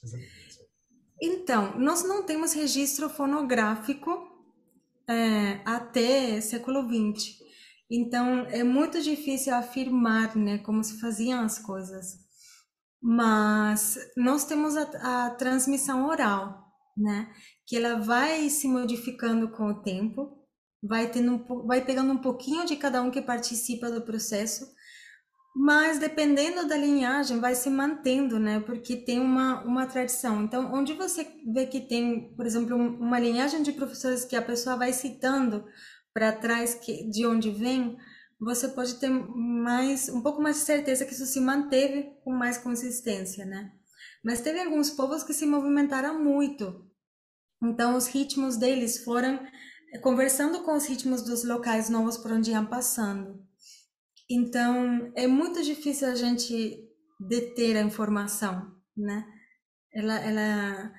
[0.02, 0.34] Exatamente.
[1.22, 4.33] Então, nós não temos registro fonográfico
[5.08, 7.44] é, até século XX.
[7.90, 12.18] Então, é muito difícil afirmar né, como se faziam as coisas.
[13.00, 16.64] Mas nós temos a, a transmissão oral,
[16.96, 17.30] né,
[17.66, 20.44] que ela vai se modificando com o tempo,
[20.82, 24.66] vai, tendo vai pegando um pouquinho de cada um que participa do processo,
[25.54, 28.58] mas dependendo da linhagem vai se mantendo, né?
[28.58, 30.42] Porque tem uma, uma tradição.
[30.42, 34.76] Então, onde você vê que tem, por exemplo, uma linhagem de professores que a pessoa
[34.76, 35.64] vai citando
[36.12, 37.96] para trás que, de onde vem,
[38.40, 42.58] você pode ter mais um pouco mais de certeza que isso se manteve com mais
[42.58, 43.70] consistência, né?
[44.24, 46.84] Mas teve alguns povos que se movimentaram muito.
[47.62, 49.38] Então, os ritmos deles foram
[50.02, 53.43] conversando com os ritmos dos locais novos por onde iam passando.
[54.28, 56.88] Então, é muito difícil a gente
[57.20, 59.26] deter a informação, né?
[59.92, 60.92] Ela, ela,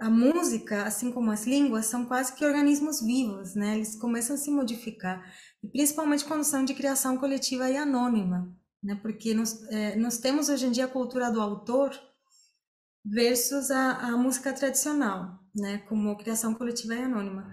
[0.00, 3.76] a música, assim como as línguas, são quase que organismos vivos, né?
[3.76, 5.22] Eles começam a se modificar,
[5.62, 8.98] e principalmente quando são de criação coletiva e anônima, né?
[9.02, 11.92] Porque nós, é, nós temos hoje em dia a cultura do autor
[13.04, 15.78] versus a, a música tradicional, né?
[15.88, 17.52] Como criação coletiva e anônima.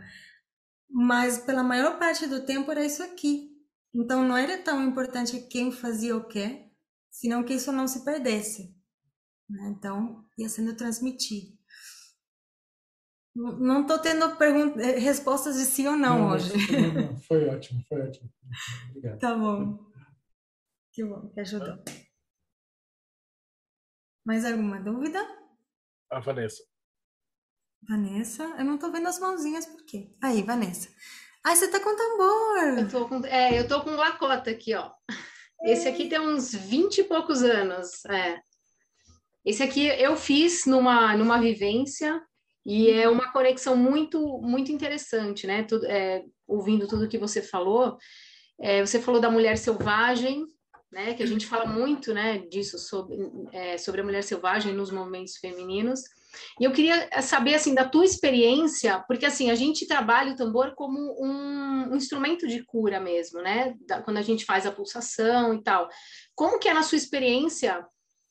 [0.90, 3.57] Mas pela maior parte do tempo era isso aqui,
[4.02, 6.70] então não era tão importante quem fazia o quê,
[7.10, 8.76] senão que isso não se perdesse.
[9.50, 9.74] Né?
[9.76, 11.58] Então ia sendo transmitido.
[13.36, 14.26] Não estou tendo
[14.82, 16.52] eh, respostas de sim ou não, não hoje.
[16.72, 18.34] Não, não, foi ótimo, foi ótimo.
[18.90, 19.20] Obrigado.
[19.20, 19.88] Tá bom.
[20.92, 21.78] Que bom, que ajudou.
[24.26, 25.20] Mais alguma dúvida?
[26.12, 26.64] A Vanessa.
[27.88, 28.44] Vanessa?
[28.58, 30.16] Eu não estou vendo as mãozinhas, por quê?
[30.22, 30.90] Aí, Vanessa.
[31.48, 32.78] Ai, você tá com tambor.
[32.78, 34.92] Eu tô com, é, eu tô com lacota aqui, ó.
[35.64, 38.04] Esse aqui tem uns 20 e poucos anos.
[38.04, 38.42] É.
[39.46, 42.22] Esse aqui eu fiz numa, numa vivência
[42.66, 45.64] e é uma conexão muito, muito interessante, né?
[45.64, 47.98] Tudo, é, ouvindo tudo que você falou.
[48.60, 50.46] É, você falou da mulher selvagem,
[50.92, 51.14] né?
[51.14, 52.40] Que a gente fala muito, né?
[52.40, 53.18] Disso sobre,
[53.54, 56.02] é, sobre a mulher selvagem nos movimentos femininos.
[56.60, 60.74] E eu queria saber, assim, da tua experiência, porque, assim, a gente trabalha o tambor
[60.76, 63.76] como um, instrumento de cura mesmo, né?
[63.88, 65.90] Da, quando a gente faz a pulsação e tal.
[66.36, 67.86] Como que é na sua experiência?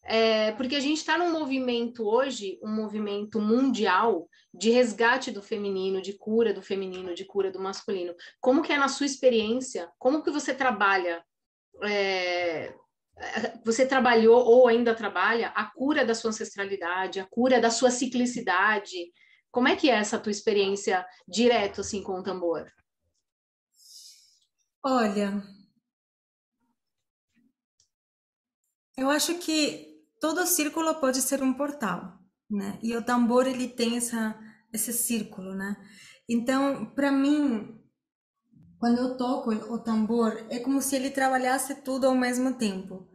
[0.08, 6.00] É, porque a gente está num movimento hoje, um movimento mundial de resgate do feminino,
[6.00, 8.14] de cura do feminino, de cura do masculino.
[8.40, 9.90] Como que é na sua experiência?
[9.98, 11.24] Como que você trabalha
[11.82, 12.72] é,
[13.64, 19.12] você trabalhou ou ainda trabalha a cura da sua ancestralidade, a cura da sua ciclicidade.
[19.50, 22.70] Como é que é essa tua experiência direto assim com o tambor?
[24.84, 25.42] Olha,
[28.96, 32.18] eu acho que todo círculo pode ser um portal,
[32.50, 32.78] né?
[32.82, 34.38] E o tambor ele tem essa
[34.72, 35.76] esse círculo, né?
[36.28, 37.75] Então, para mim,
[38.78, 43.08] quando eu toco o tambor, é como se ele trabalhasse tudo ao mesmo tempo.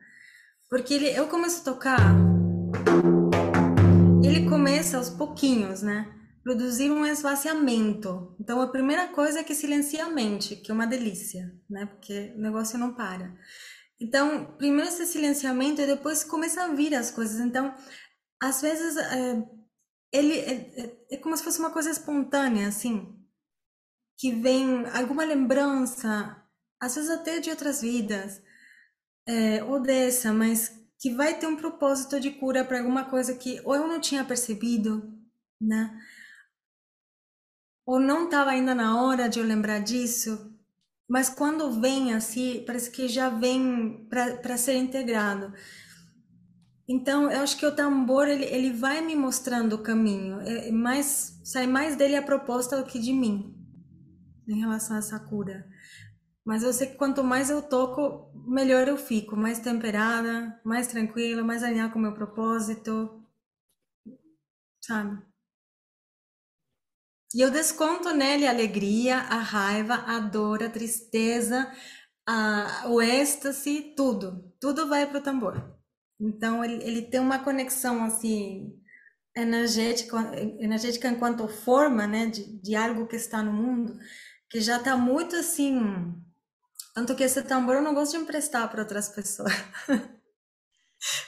[0.70, 2.16] Porque ele, eu começo a tocar,
[4.24, 6.12] ele começa aos pouquinhos, né?
[6.44, 8.36] Produzir um esvaziamento.
[8.40, 11.86] Então, a primeira coisa é que silencia a mente, que é uma delícia, né?
[11.86, 13.36] Porque o negócio não para.
[14.00, 17.40] Então, primeiro esse silenciamento e depois começa a vir as coisas.
[17.40, 17.76] Então,
[18.42, 19.44] às vezes, é,
[20.12, 23.21] ele é, é, é como se fosse uma coisa espontânea, assim
[24.22, 26.40] que vem alguma lembrança,
[26.80, 28.40] às vezes até de outras vidas,
[29.28, 33.60] é, ou dessa, mas que vai ter um propósito de cura para alguma coisa que
[33.66, 35.12] ou eu não tinha percebido,
[35.60, 36.00] né?
[37.84, 40.56] Ou não estava ainda na hora de eu lembrar disso,
[41.10, 45.52] mas quando vem assim, parece que já vem para ser integrado.
[46.88, 51.40] Então, eu acho que o tambor ele, ele vai me mostrando o caminho, é, mais
[51.44, 53.61] sai mais dele a proposta do que de mim
[54.52, 55.68] em relação a essa cura.
[56.44, 61.44] Mas eu sei que quanto mais eu toco, melhor eu fico, mais temperada, mais tranquila,
[61.44, 63.24] mais alinhada com o meu propósito,
[64.84, 65.22] sabe?
[67.34, 71.72] E eu desconto nele a alegria, a raiva, a dor, a tristeza,
[72.28, 74.52] a, o êxtase, tudo.
[74.60, 75.80] Tudo vai para o tambor.
[76.20, 78.78] Então ele, ele tem uma conexão assim
[79.36, 80.18] energética,
[80.60, 83.98] energética enquanto forma, né, de, de algo que está no mundo
[84.52, 86.14] que já tá muito assim.
[86.94, 89.52] Tanto que esse tambor eu não gosto de emprestar para outras pessoas.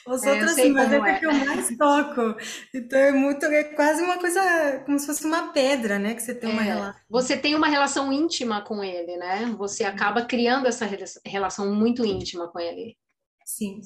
[0.05, 2.36] Os é, outros sim, mas é, é que eu mais toco.
[2.71, 6.13] Então é muito, é quase uma coisa, como se fosse uma pedra, né?
[6.13, 7.01] Que você tem é, uma relação.
[7.09, 9.45] Você tem uma relação íntima com ele, né?
[9.57, 10.88] Você acaba criando essa
[11.26, 12.95] relação muito íntima com ele.
[13.43, 13.82] Sim.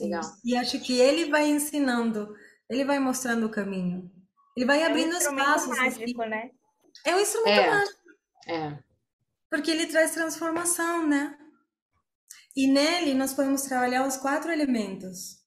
[0.00, 0.22] Legal.
[0.44, 2.34] E acho que ele vai ensinando,
[2.70, 4.10] ele vai mostrando o caminho.
[4.56, 5.76] Ele vai é abrindo um espaços.
[5.76, 6.30] Mágico, assim.
[6.30, 6.50] né?
[7.04, 7.98] É um instrumento é, mágico.
[8.48, 8.78] É.
[9.50, 11.36] Porque ele traz transformação, né?
[12.56, 15.44] E nele nós podemos trabalhar os quatro elementos.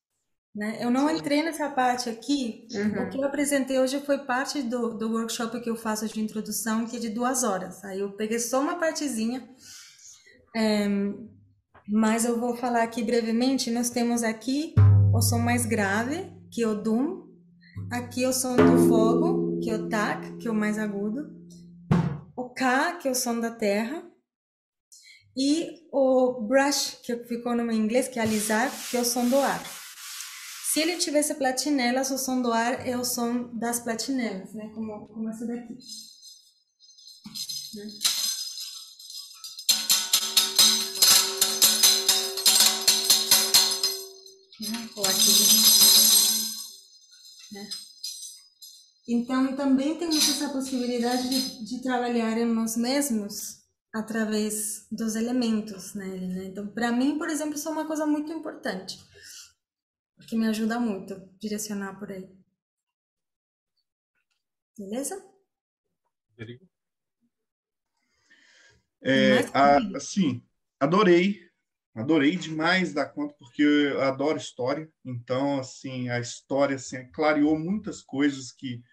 [0.55, 0.77] Né?
[0.79, 1.15] Eu não Sim.
[1.15, 2.67] entrei nessa parte aqui.
[2.73, 3.03] Uhum.
[3.03, 6.85] O que eu apresentei hoje foi parte do, do workshop que eu faço de introdução,
[6.85, 7.83] que é de duas horas.
[7.83, 9.47] Aí eu peguei só uma partezinha.
[10.55, 10.87] É,
[11.87, 13.71] mas eu vou falar aqui brevemente.
[13.71, 14.75] Nós temos aqui
[15.13, 17.27] o som mais grave, que é o Doom.
[17.91, 21.38] Aqui é o som do fogo, que é o Tak, que é o mais agudo
[22.59, 24.03] K, que é o som da terra,
[25.37, 29.37] e o brush, que ficou no inglês, que é alisar, que é o som do
[29.37, 29.63] ar.
[30.73, 34.69] Se ele tivesse platinelas, o som do ar é o som das platinelas, né?
[34.75, 35.77] Como, como essa daqui.
[44.59, 44.89] Né?
[44.97, 45.31] Ou aqui.
[47.53, 47.69] Né?
[49.11, 56.27] Então, também temos essa possibilidade de, de trabalhar em nós mesmos através dos elementos nele,
[56.27, 56.43] né?
[56.45, 58.99] Então, para mim, por exemplo, isso é uma coisa muito importante,
[60.15, 62.29] porque me ajuda muito a direcionar por aí.
[64.77, 65.25] Beleza?
[69.01, 70.39] É, a, assim,
[70.79, 71.49] adorei,
[71.95, 74.87] adorei demais da conta, porque eu adoro história.
[75.03, 78.83] Então, assim, a história assim, clareou muitas coisas que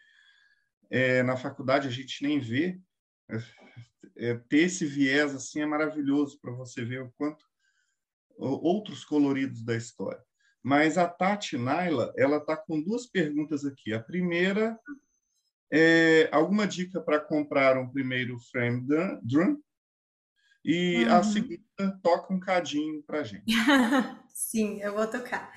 [0.91, 2.79] é, na faculdade a gente nem vê.
[3.29, 3.39] É,
[4.19, 7.45] é, ter esse viés assim é maravilhoso para você ver o quanto
[8.39, 10.23] outros coloridos da história.
[10.63, 13.95] Mas a Tati Naila, ela está com duas perguntas aqui.
[13.95, 14.79] A primeira
[15.73, 18.87] é alguma dica para comprar um primeiro frame
[19.23, 19.61] drum?
[20.65, 21.15] E uhum.
[21.15, 23.45] a segunda, toca um cadinho para gente.
[24.35, 25.53] Sim, eu vou tocar.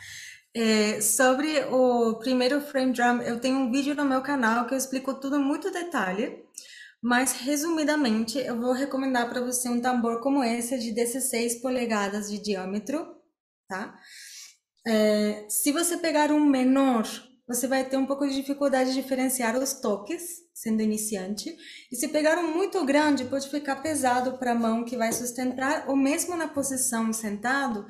[0.55, 4.77] É, sobre o primeiro frame drum, eu tenho um vídeo no meu canal que eu
[4.77, 6.43] explico tudo em muito detalhe,
[7.01, 12.39] mas resumidamente eu vou recomendar para você um tambor como esse de 16 polegadas de
[12.41, 13.15] diâmetro,
[13.67, 13.95] tá?
[14.87, 17.05] É, se você pegar um menor,
[17.49, 20.21] você vai ter um pouco de dificuldade de diferenciar os toques,
[20.53, 21.57] sendo iniciante.
[21.91, 25.89] E se pegar um muito grande, pode ficar pesado para a mão que vai sustentar,
[25.89, 27.87] ou mesmo na posição sentado,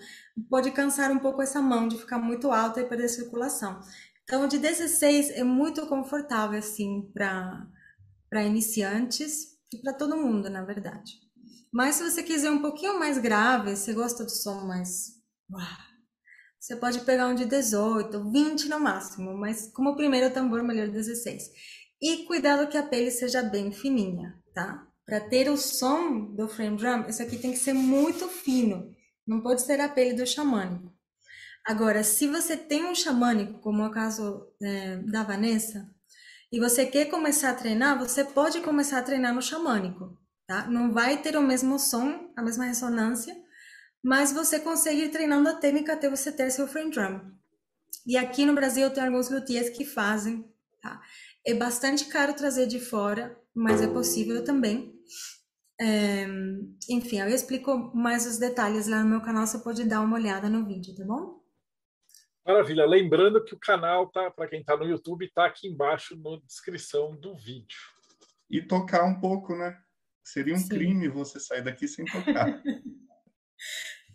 [0.49, 3.81] pode cansar um pouco essa mão de ficar muito alta e perder circulação.
[4.23, 11.15] Então, de 16 é muito confortável, assim, para iniciantes e para todo mundo, na verdade.
[11.69, 15.19] Mas se você quiser um pouquinho mais grave, você gosta do som mais.
[16.59, 21.49] Você pode pegar um de 18, 20 no máximo, mas como primeiro tambor, melhor 16.
[22.01, 24.85] E cuidado que a pele seja bem fininha, tá?
[25.05, 28.93] Para ter o som do frame drum, isso aqui tem que ser muito fino.
[29.25, 30.93] Não pode ser a pele do xamânico.
[31.65, 35.89] Agora, se você tem um xamânico, como é o caso é, da Vanessa,
[36.51, 40.67] e você quer começar a treinar, você pode começar a treinar no xamânico, tá?
[40.67, 43.35] Não vai ter o mesmo som, a mesma ressonância,
[44.03, 47.31] mas você consegue ir treinando a técnica até você ter seu frame drum.
[48.05, 50.45] E aqui no Brasil tem alguns luthiers que fazem,
[50.81, 51.01] tá?
[51.45, 54.93] É bastante caro trazer de fora, mas é possível também.
[55.79, 56.27] É,
[56.89, 60.49] enfim, eu explico mais os detalhes lá no meu canal, você pode dar uma olhada
[60.49, 61.39] no vídeo, tá bom?
[62.45, 62.85] Maravilha.
[62.85, 67.15] Lembrando que o canal, tá, para quem está no YouTube, está aqui embaixo na descrição
[67.15, 67.77] do vídeo.
[68.49, 69.77] E tocar um pouco, né?
[70.23, 70.69] Seria um Sim.
[70.69, 72.61] crime você sair daqui sem tocar.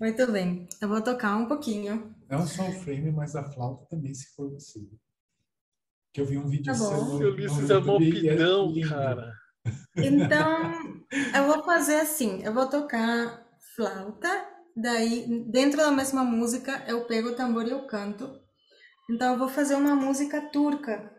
[0.01, 2.15] Muito bem, eu vou tocar um pouquinho.
[2.29, 4.99] Não só o frame, mas a flauta também, se for possível.
[6.13, 7.23] Que eu vi um vídeo tá seu.
[7.23, 9.33] Eu li isso é mopidão, cara.
[9.97, 11.03] Então,
[11.35, 17.31] eu vou fazer assim: eu vou tocar flauta, daí, dentro da mesma música, eu pego
[17.31, 18.41] o tambor e eu canto.
[19.11, 21.13] Então, eu vou fazer uma música turca,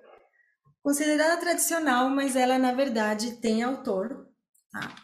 [0.83, 4.27] considerada tradicional, mas ela, na verdade, tem autor.
[4.71, 4.95] Tá?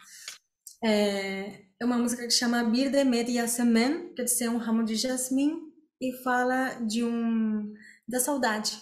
[0.84, 5.68] É, é uma música que chama Bir Demet Yasemen, quer dizer, um ramo de jasmim,
[6.00, 7.74] e fala de um
[8.06, 8.78] da saudade,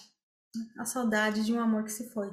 [0.77, 2.29] a saudade de um amor que se foi.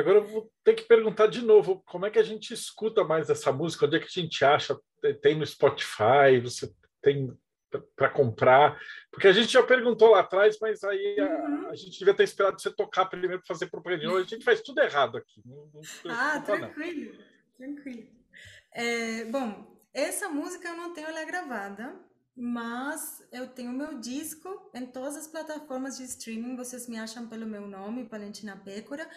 [0.00, 3.30] Agora eu vou ter que perguntar de novo, como é que a gente escuta mais
[3.30, 3.86] essa música?
[3.86, 4.78] Onde é que a gente acha?
[5.22, 6.40] Tem no Spotify?
[6.42, 6.72] Você
[7.02, 7.30] tem
[7.94, 8.80] para comprar?
[9.10, 11.68] Porque a gente já perguntou lá atrás, mas aí a, uhum.
[11.68, 14.18] a gente devia ter esperado você tocar primeiro para fazer propaganda.
[14.18, 15.40] A gente faz tudo errado aqui.
[15.44, 17.16] Não, não ah, tranquilo,
[17.56, 18.08] tranquilo.
[18.72, 21.94] É, bom, essa música eu não tenho ela gravada,
[22.36, 26.56] mas eu tenho meu disco em todas as plataformas de streaming.
[26.56, 29.08] Vocês me acham pelo meu nome, Valentina Pécora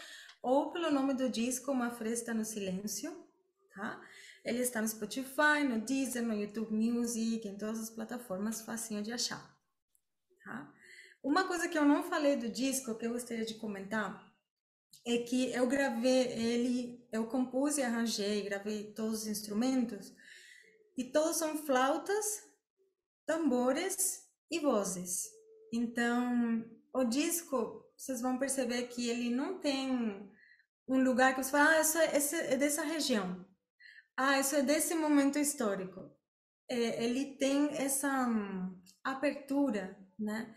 [0.43, 3.25] ou pelo nome do disco Uma Fresta no Silêncio,
[3.73, 3.99] tá?
[4.43, 9.13] Ele está no Spotify, no Deezer, no YouTube Music, em todas as plataformas, facinho de
[9.13, 9.57] achar,
[10.43, 10.71] tá?
[11.23, 14.29] Uma coisa que eu não falei do disco, que eu gostaria de comentar,
[15.07, 20.13] é que eu gravei ele, eu compus e arranjei, gravei todos os instrumentos,
[20.97, 22.43] e todos são flautas,
[23.25, 25.29] tambores e vozes.
[25.71, 30.29] Então, o disco, vocês vão perceber que ele não tem
[30.87, 33.45] um lugar que você fala, ah, isso é, esse é dessa região.
[34.15, 36.11] Ah, isso é desse momento histórico.
[36.69, 40.55] É, ele tem essa hum, abertura, né?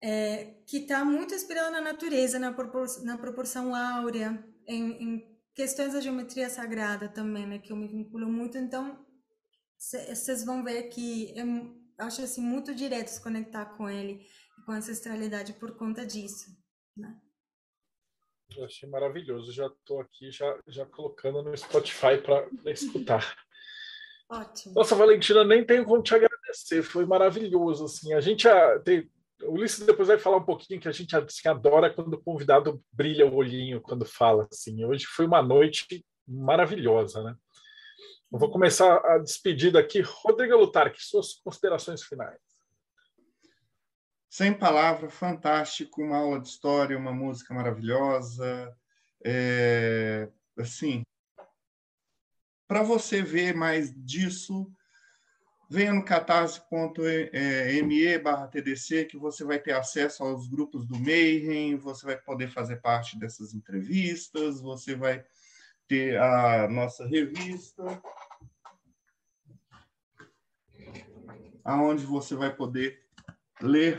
[0.00, 5.92] É, que está muito inspirado na natureza, na, propor na proporção áurea, em, em, questões
[5.92, 7.58] da geometria sagrada também, né?
[7.58, 8.56] Que eu me vinculo muito.
[8.58, 9.04] Então,
[9.76, 14.26] vocês vão ver que eu acho assim muito direto se conectar com ele
[14.64, 16.50] com a ancestralidade por conta disso,
[16.96, 17.18] né?
[18.58, 19.52] Eu achei maravilhoso.
[19.52, 23.36] Já estou aqui já, já colocando no Spotify para escutar.
[24.28, 24.74] Ótimo.
[24.74, 26.82] Nossa, Valentina, nem tenho como te agradecer.
[26.82, 27.84] Foi maravilhoso.
[27.84, 29.08] Assim, a gente a, tem,
[29.44, 32.82] o Ulisses depois vai falar um pouquinho que a gente assim, adora quando o convidado
[32.92, 34.48] brilha o olhinho quando fala.
[34.50, 34.84] Assim.
[34.84, 37.36] Hoje foi uma noite maravilhosa, né?
[38.30, 40.00] Eu vou começar a despedida aqui.
[40.00, 42.47] Rodrigo Lutarque, suas considerações finais.
[44.30, 48.76] Sem palavra, fantástico, uma aula de história, uma música maravilhosa.
[49.24, 50.28] É,
[50.58, 51.02] assim,
[52.68, 54.70] para você ver mais disso,
[55.70, 62.04] venha no catarse.me barra TDC, que você vai ter acesso aos grupos do Mayhem, você
[62.04, 65.24] vai poder fazer parte dessas entrevistas, você vai
[65.88, 67.82] ter a nossa revista,
[71.64, 73.07] aonde você vai poder
[73.60, 73.98] ler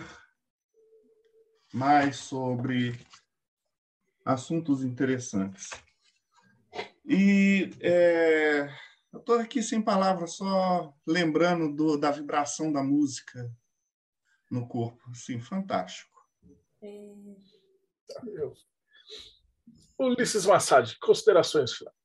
[1.74, 3.00] mais sobre
[4.26, 5.70] assuntos interessantes.
[7.06, 8.70] E é,
[9.12, 13.52] eu estou aqui sem palavras, só lembrando do, da vibração da música
[14.52, 15.10] no corpo.
[15.10, 16.18] Assim, fantástico.
[16.82, 17.16] É...
[19.98, 21.96] Ulisses Massad, considerações finais.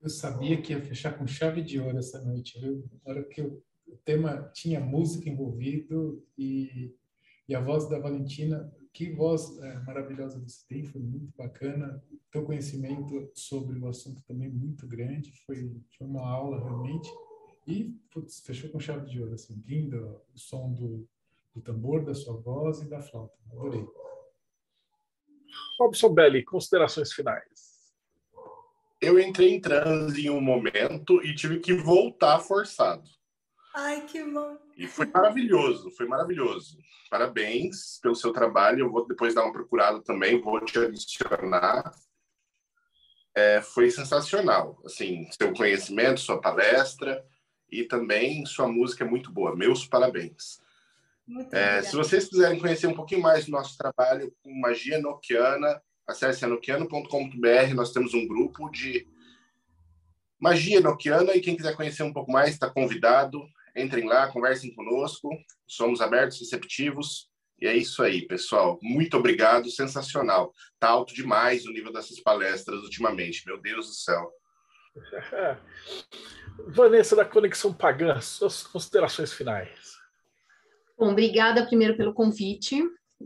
[0.00, 2.88] Eu sabia que ia fechar com chave de ouro essa noite, viu?
[3.04, 3.42] Na hora que
[3.88, 6.94] o tema tinha música envolvido e
[7.48, 12.04] e a voz da Valentina, que voz é, maravilhosa você tem, foi muito bacana.
[12.30, 17.08] Teu conhecimento sobre o assunto também muito grande, foi, foi uma aula realmente.
[17.66, 21.08] E putz, fechou com chave de ouro, assim, lindo o som do,
[21.54, 23.34] do tambor, da sua voz e da flauta.
[23.50, 23.86] Adorei.
[25.80, 27.94] Robson Belli, considerações finais.
[29.00, 33.08] Eu entrei em transe em um momento e tive que voltar forçado.
[33.74, 34.56] Ai, que bom.
[34.76, 36.78] E foi maravilhoso, foi maravilhoso.
[37.10, 38.80] Parabéns pelo seu trabalho.
[38.80, 41.92] Eu vou depois dar uma procurada também, vou te adicionar.
[43.34, 47.24] É, foi sensacional, assim, seu conhecimento, sua palestra
[47.70, 49.54] e também sua música é muito boa.
[49.54, 50.60] Meus parabéns.
[51.52, 56.44] É, se vocês quiserem conhecer um pouquinho mais do nosso trabalho com Magia Nokiana, acesse
[56.44, 57.74] anokiano.com.br.
[57.74, 59.06] Nós temos um grupo de
[60.40, 63.46] Magia Nokiana e quem quiser conhecer um pouco mais está convidado.
[63.78, 65.30] Entrem lá, conversem conosco.
[65.66, 67.28] Somos abertos, receptivos.
[67.60, 68.78] E é isso aí, pessoal.
[68.82, 69.70] Muito obrigado.
[69.70, 70.52] Sensacional.
[70.78, 73.46] Tá alto demais o nível dessas palestras ultimamente.
[73.46, 74.30] Meu Deus do céu.
[76.66, 79.96] Vanessa da Conexão Pagã, suas considerações finais.
[80.98, 82.82] Bom, obrigada primeiro pelo convite.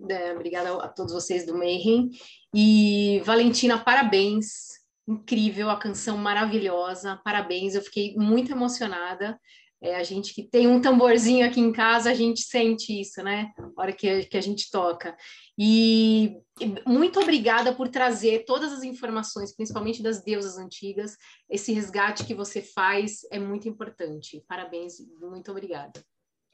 [0.09, 2.11] É, obrigada a todos vocês do Mayhem.
[2.55, 4.73] E Valentina, parabéns.
[5.09, 7.21] Incrível, a canção maravilhosa.
[7.25, 9.39] Parabéns, eu fiquei muito emocionada.
[9.83, 13.51] É, a gente que tem um tamborzinho aqui em casa, a gente sente isso, né?
[13.59, 15.17] A hora que, que a gente toca.
[15.59, 21.17] E, e muito obrigada por trazer todas as informações, principalmente das deusas antigas.
[21.51, 24.45] Esse resgate que você faz é muito importante.
[24.49, 26.01] Parabéns, muito obrigada.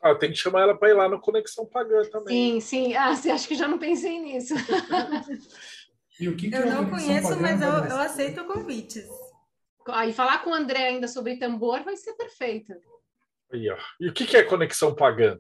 [0.01, 2.35] Ah, tem que chamar ela para ir lá no Conexão Pagã também.
[2.35, 2.95] Sim, sim.
[2.95, 4.55] Ah, você acha que já não pensei nisso?
[6.21, 9.09] E o que que Eu é não conheço, Pagã, mas eu, eu aceito convites.
[9.87, 12.73] Aí falar com o André ainda sobre tambor vai ser perfeito.
[13.53, 13.79] Aí, ó.
[14.01, 15.39] E o que, que é Conexão Pagã?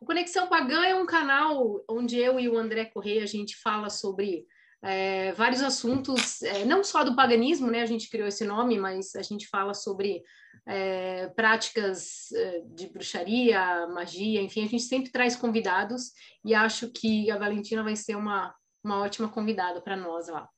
[0.00, 3.90] O Conexão Pagã é um canal onde eu e o André Correia a gente fala
[3.90, 4.46] sobre
[4.82, 7.82] é, vários assuntos, é, não só do paganismo, né?
[7.82, 10.22] A gente criou esse nome, mas a gente fala sobre
[10.66, 16.12] é, práticas é, de bruxaria, magia, enfim, a gente sempre traz convidados
[16.44, 20.48] e acho que a Valentina vai ser uma, uma ótima convidada para nós lá.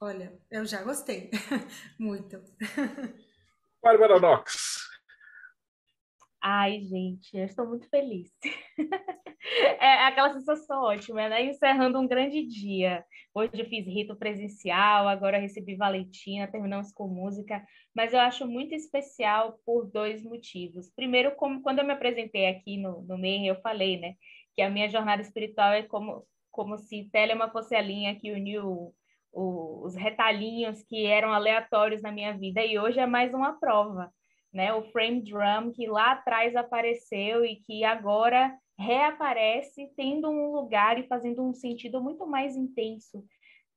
[0.00, 1.30] Olha, eu já gostei.
[1.98, 2.42] Muito.
[3.82, 4.78] Bárbara Knox.
[6.40, 8.30] Ai, gente, eu estou muito feliz.
[9.80, 11.44] é aquela sensação ótima, né?
[11.44, 13.04] Encerrando um grande dia.
[13.34, 17.64] Hoje eu fiz rito presencial, agora recebi Valentina, terminamos com música,
[17.94, 20.90] mas eu acho muito especial por dois motivos.
[20.94, 24.14] Primeiro, como quando eu me apresentei aqui no, no MEI, eu falei, né,
[24.54, 28.94] que a minha jornada espiritual é como, como se Telema fosse a linha que uniu
[29.32, 34.12] os retalhinhos que eram aleatórios na minha vida, e hoje é mais uma prova
[34.52, 34.72] né?
[34.72, 41.06] O frame drum que lá atrás apareceu e que agora reaparece tendo um lugar e
[41.06, 43.24] fazendo um sentido muito mais intenso,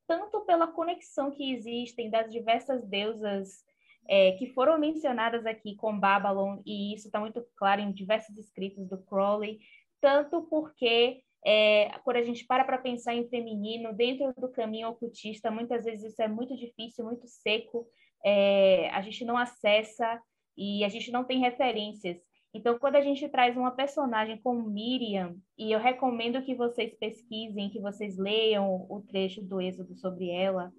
[0.06, 3.64] tanto pela conexão que existem das diversas deusas
[4.08, 8.88] é, que foram mencionadas aqui com Babylon, e isso está muito claro em diversos escritos
[8.88, 9.60] do Crowley,
[10.00, 15.50] tanto porque é, quando a gente para para pensar em feminino, dentro do caminho ocultista,
[15.50, 17.86] muitas vezes isso é muito difícil, muito seco,
[18.24, 20.20] é, a gente não acessa
[20.56, 22.18] e a gente não tem referências.
[22.54, 27.70] Então, quando a gente traz uma personagem como Miriam, e eu recomendo que vocês pesquisem,
[27.70, 30.70] que vocês leiam o trecho do Êxodo sobre ela,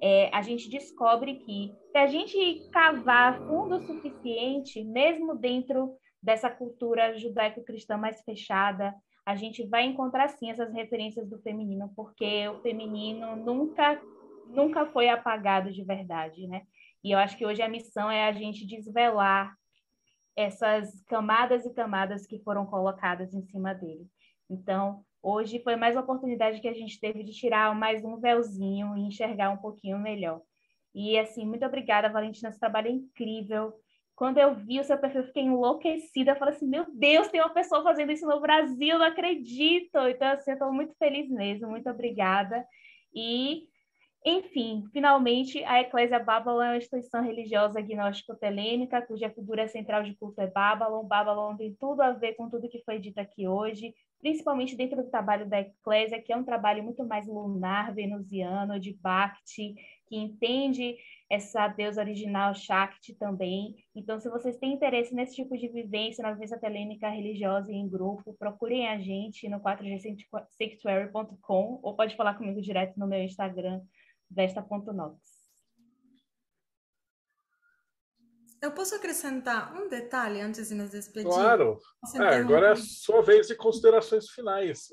[0.00, 6.48] é, a gente descobre que, se a gente cavar fundo o suficiente, mesmo dentro dessa
[6.48, 8.94] cultura judaico-cristã mais fechada,
[9.26, 14.00] a gente vai encontrar sim essas referências do feminino, porque o feminino nunca
[14.46, 16.62] nunca foi apagado de verdade, né?
[17.02, 19.52] E eu acho que hoje a missão é a gente desvelar
[20.36, 24.06] essas camadas e camadas que foram colocadas em cima dele.
[24.48, 28.96] Então, hoje foi mais uma oportunidade que a gente teve de tirar mais um véuzinho
[28.96, 30.40] e enxergar um pouquinho melhor.
[30.94, 33.72] E, assim, muito obrigada, Valentina, esse trabalho é incrível.
[34.16, 36.32] Quando eu vi o seu perfil, eu fiquei enlouquecida.
[36.32, 39.98] Eu falei assim, meu Deus, tem uma pessoa fazendo isso no Brasil, não acredito.
[40.08, 41.68] Então, assim, eu estou muito feliz mesmo.
[41.68, 42.66] Muito obrigada.
[43.14, 43.68] E
[44.28, 50.40] enfim, finalmente, a Eclésia Babylon é uma instituição religiosa gnóstico-telêmica, cuja figura central de culto
[50.40, 51.04] é Babylon.
[51.04, 55.08] Babylon tem tudo a ver com tudo que foi dito aqui hoje, principalmente dentro do
[55.08, 59.76] trabalho da Eclésia, que é um trabalho muito mais lunar, venusiano, de Bhakti,
[60.06, 60.96] que entende
[61.28, 63.74] essa deusa original Shakti também.
[63.94, 67.88] Então, se vocês têm interesse nesse tipo de vivência, na vivência telêmica religiosa e em
[67.88, 73.80] grupo, procurem a gente no 4gsanctuary.com ou pode falar comigo direto no meu Instagram,
[74.30, 75.36] Vesta.nox.
[78.62, 81.28] Eu posso acrescentar um detalhe antes de nos despedir?
[81.28, 81.78] Claro.
[82.14, 84.88] É, agora é a sua vez de considerações finais.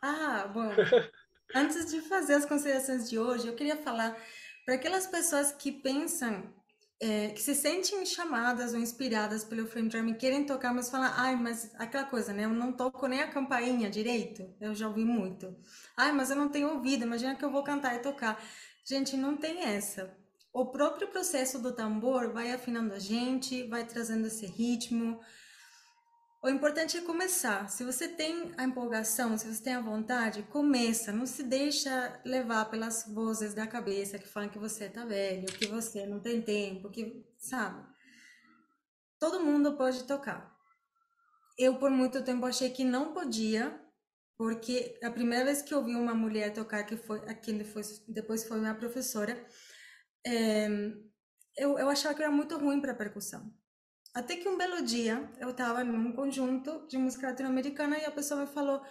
[0.00, 0.70] Ah, bom.
[1.54, 4.16] Antes de fazer as considerações de hoje, eu queria falar
[4.64, 6.52] para aquelas pessoas que pensam,
[7.00, 11.12] é, que se sentem chamadas ou inspiradas pelo Frame Drum e querem tocar, mas falam,
[11.16, 12.44] ai, mas aquela coisa, né?
[12.44, 14.48] Eu não toco nem a campainha direito.
[14.60, 15.54] Eu já ouvi muito.
[15.96, 18.40] Ai, mas eu não tenho ouvido, imagina que eu vou cantar e tocar.
[18.84, 20.16] Gente, não tem essa.
[20.52, 25.18] O próprio processo do tambor vai afinando a gente, vai trazendo esse ritmo.
[26.44, 27.70] O importante é começar.
[27.70, 31.12] Se você tem a empolgação, se você tem a vontade, começa.
[31.12, 35.68] Não se deixa levar pelas vozes da cabeça que falam que você tá velho, que
[35.68, 37.86] você não tem tempo, que sabe?
[39.20, 40.52] Todo mundo pode tocar.
[41.56, 43.80] Eu por muito tempo achei que não podia,
[44.36, 48.42] porque a primeira vez que eu vi uma mulher tocar, que foi aquele foi depois
[48.42, 49.46] foi minha professora,
[50.26, 50.66] é,
[51.56, 53.61] eu, eu achava que era muito ruim para percussão.
[54.14, 58.42] Até que um belo dia eu estava num conjunto de música latino-americana e a pessoa
[58.42, 58.82] me falou: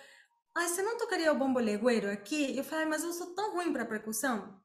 [0.56, 2.57] Ah, você não tocaria o bombo legüero aqui?
[2.57, 4.60] Eu falei: Mas eu sou tão ruim para percussão.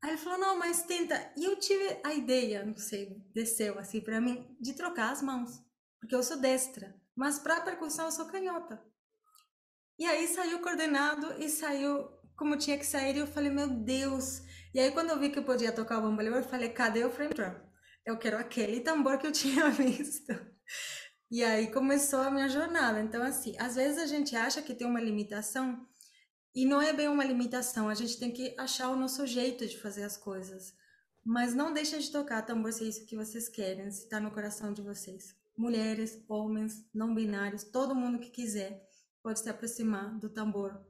[0.00, 1.32] Aí ele falou: Não, mas tenta.
[1.36, 5.50] E eu tive a ideia, não sei, desceu assim para mim, de trocar as mãos,
[5.98, 8.80] porque eu sou destra, mas para percussão eu sou canhota.
[9.98, 13.16] E aí saiu coordenado e saiu como tinha que sair.
[13.16, 14.42] E eu falei: Meu Deus.
[14.72, 17.04] E aí quando eu vi que eu podia tocar o bombo legüero, eu falei: Cadê
[17.04, 17.69] o frame drum?
[18.04, 20.32] Eu quero aquele tambor que eu tinha visto.
[21.30, 23.00] E aí começou a minha jornada.
[23.00, 25.86] Então, assim, às vezes a gente acha que tem uma limitação
[26.54, 27.88] e não é bem uma limitação.
[27.88, 30.74] A gente tem que achar o nosso jeito de fazer as coisas.
[31.24, 34.30] Mas não deixem de tocar tambor se é isso que vocês querem, se está no
[34.30, 35.38] coração de vocês.
[35.56, 38.82] mulheres, homens, não binários, todo mundo que quiser
[39.22, 40.80] pode se aproximar do tambor,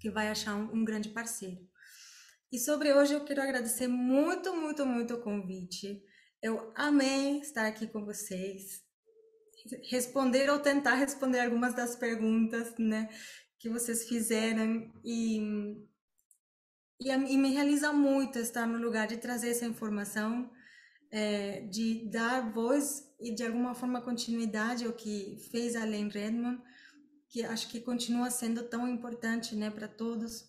[0.00, 1.60] que vai achar um, um grande parceiro.
[2.50, 6.02] E sobre hoje eu quero agradecer muito, muito, muito o convite.
[6.44, 8.84] Eu amei estar aqui com vocês,
[9.90, 13.08] responder ou tentar responder algumas das perguntas, né,
[13.58, 15.40] que vocês fizeram e
[17.00, 20.50] e, e me realiza muito estar no lugar de trazer essa informação,
[21.10, 26.62] é, de dar voz e de alguma forma continuidade ao que fez a Len Redmond,
[27.30, 30.44] que acho que continua sendo tão importante, né, para todos.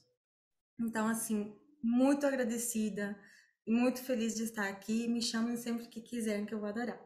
[0.77, 3.17] Então, assim, muito agradecida,
[3.65, 5.07] muito feliz de estar aqui.
[5.07, 6.99] Me chamem sempre que quiserem, que eu vou adorar.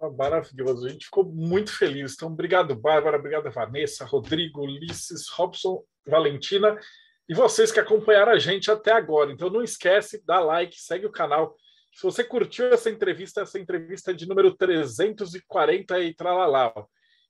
[0.00, 2.14] Ah, maravilhoso, a gente ficou muito feliz.
[2.14, 6.78] Então, obrigado, Bárbara, obrigado, Vanessa, Rodrigo, Ulisses, Robson, Valentina
[7.28, 9.30] e vocês que acompanharam a gente até agora.
[9.30, 11.54] Então, não esquece, dá like, segue o canal.
[11.94, 16.72] Se você curtiu essa entrevista, essa entrevista é de número 340 e tralalá.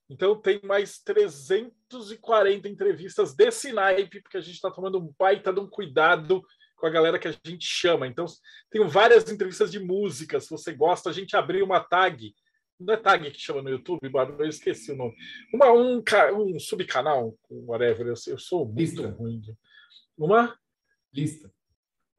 [0.09, 5.59] Então, tem mais 340 entrevistas desse naipe, porque a gente está tomando um baita de
[5.59, 6.41] um cuidado
[6.81, 8.07] com a galera que a gente chama.
[8.07, 8.25] Então,
[8.69, 10.39] tem várias entrevistas de música.
[10.39, 12.33] Se você gosta, a gente abriu uma tag
[12.81, 15.15] não é tag que chama no YouTube, eu esqueci o nome.
[15.53, 16.03] Uma, um,
[16.33, 19.07] um subcanal, whatever, eu, eu sou muito lista.
[19.09, 19.41] ruim.
[20.17, 20.57] Uma?
[21.13, 21.53] Lista.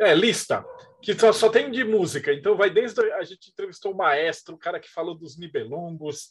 [0.01, 0.65] É, lista.
[1.03, 2.33] Que só, só tem de música.
[2.33, 3.01] Então vai desde.
[3.15, 6.29] A gente entrevistou o maestro, o cara que falou dos Nibelungos,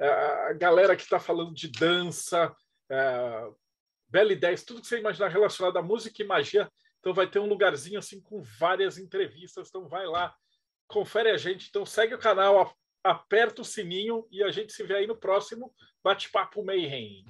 [0.00, 2.54] a galera que está falando de dança,
[4.08, 6.70] Bela Ideias, tudo que você imaginar relacionado à música e magia.
[7.04, 9.68] Então vai ter um lugarzinho assim com várias entrevistas.
[9.68, 10.34] Então vai lá,
[10.88, 11.68] confere a gente.
[11.68, 12.74] Então segue o canal,
[13.04, 15.70] aperta o sininho e a gente se vê aí no próximo
[16.02, 17.26] Bate-Papo Mayhem.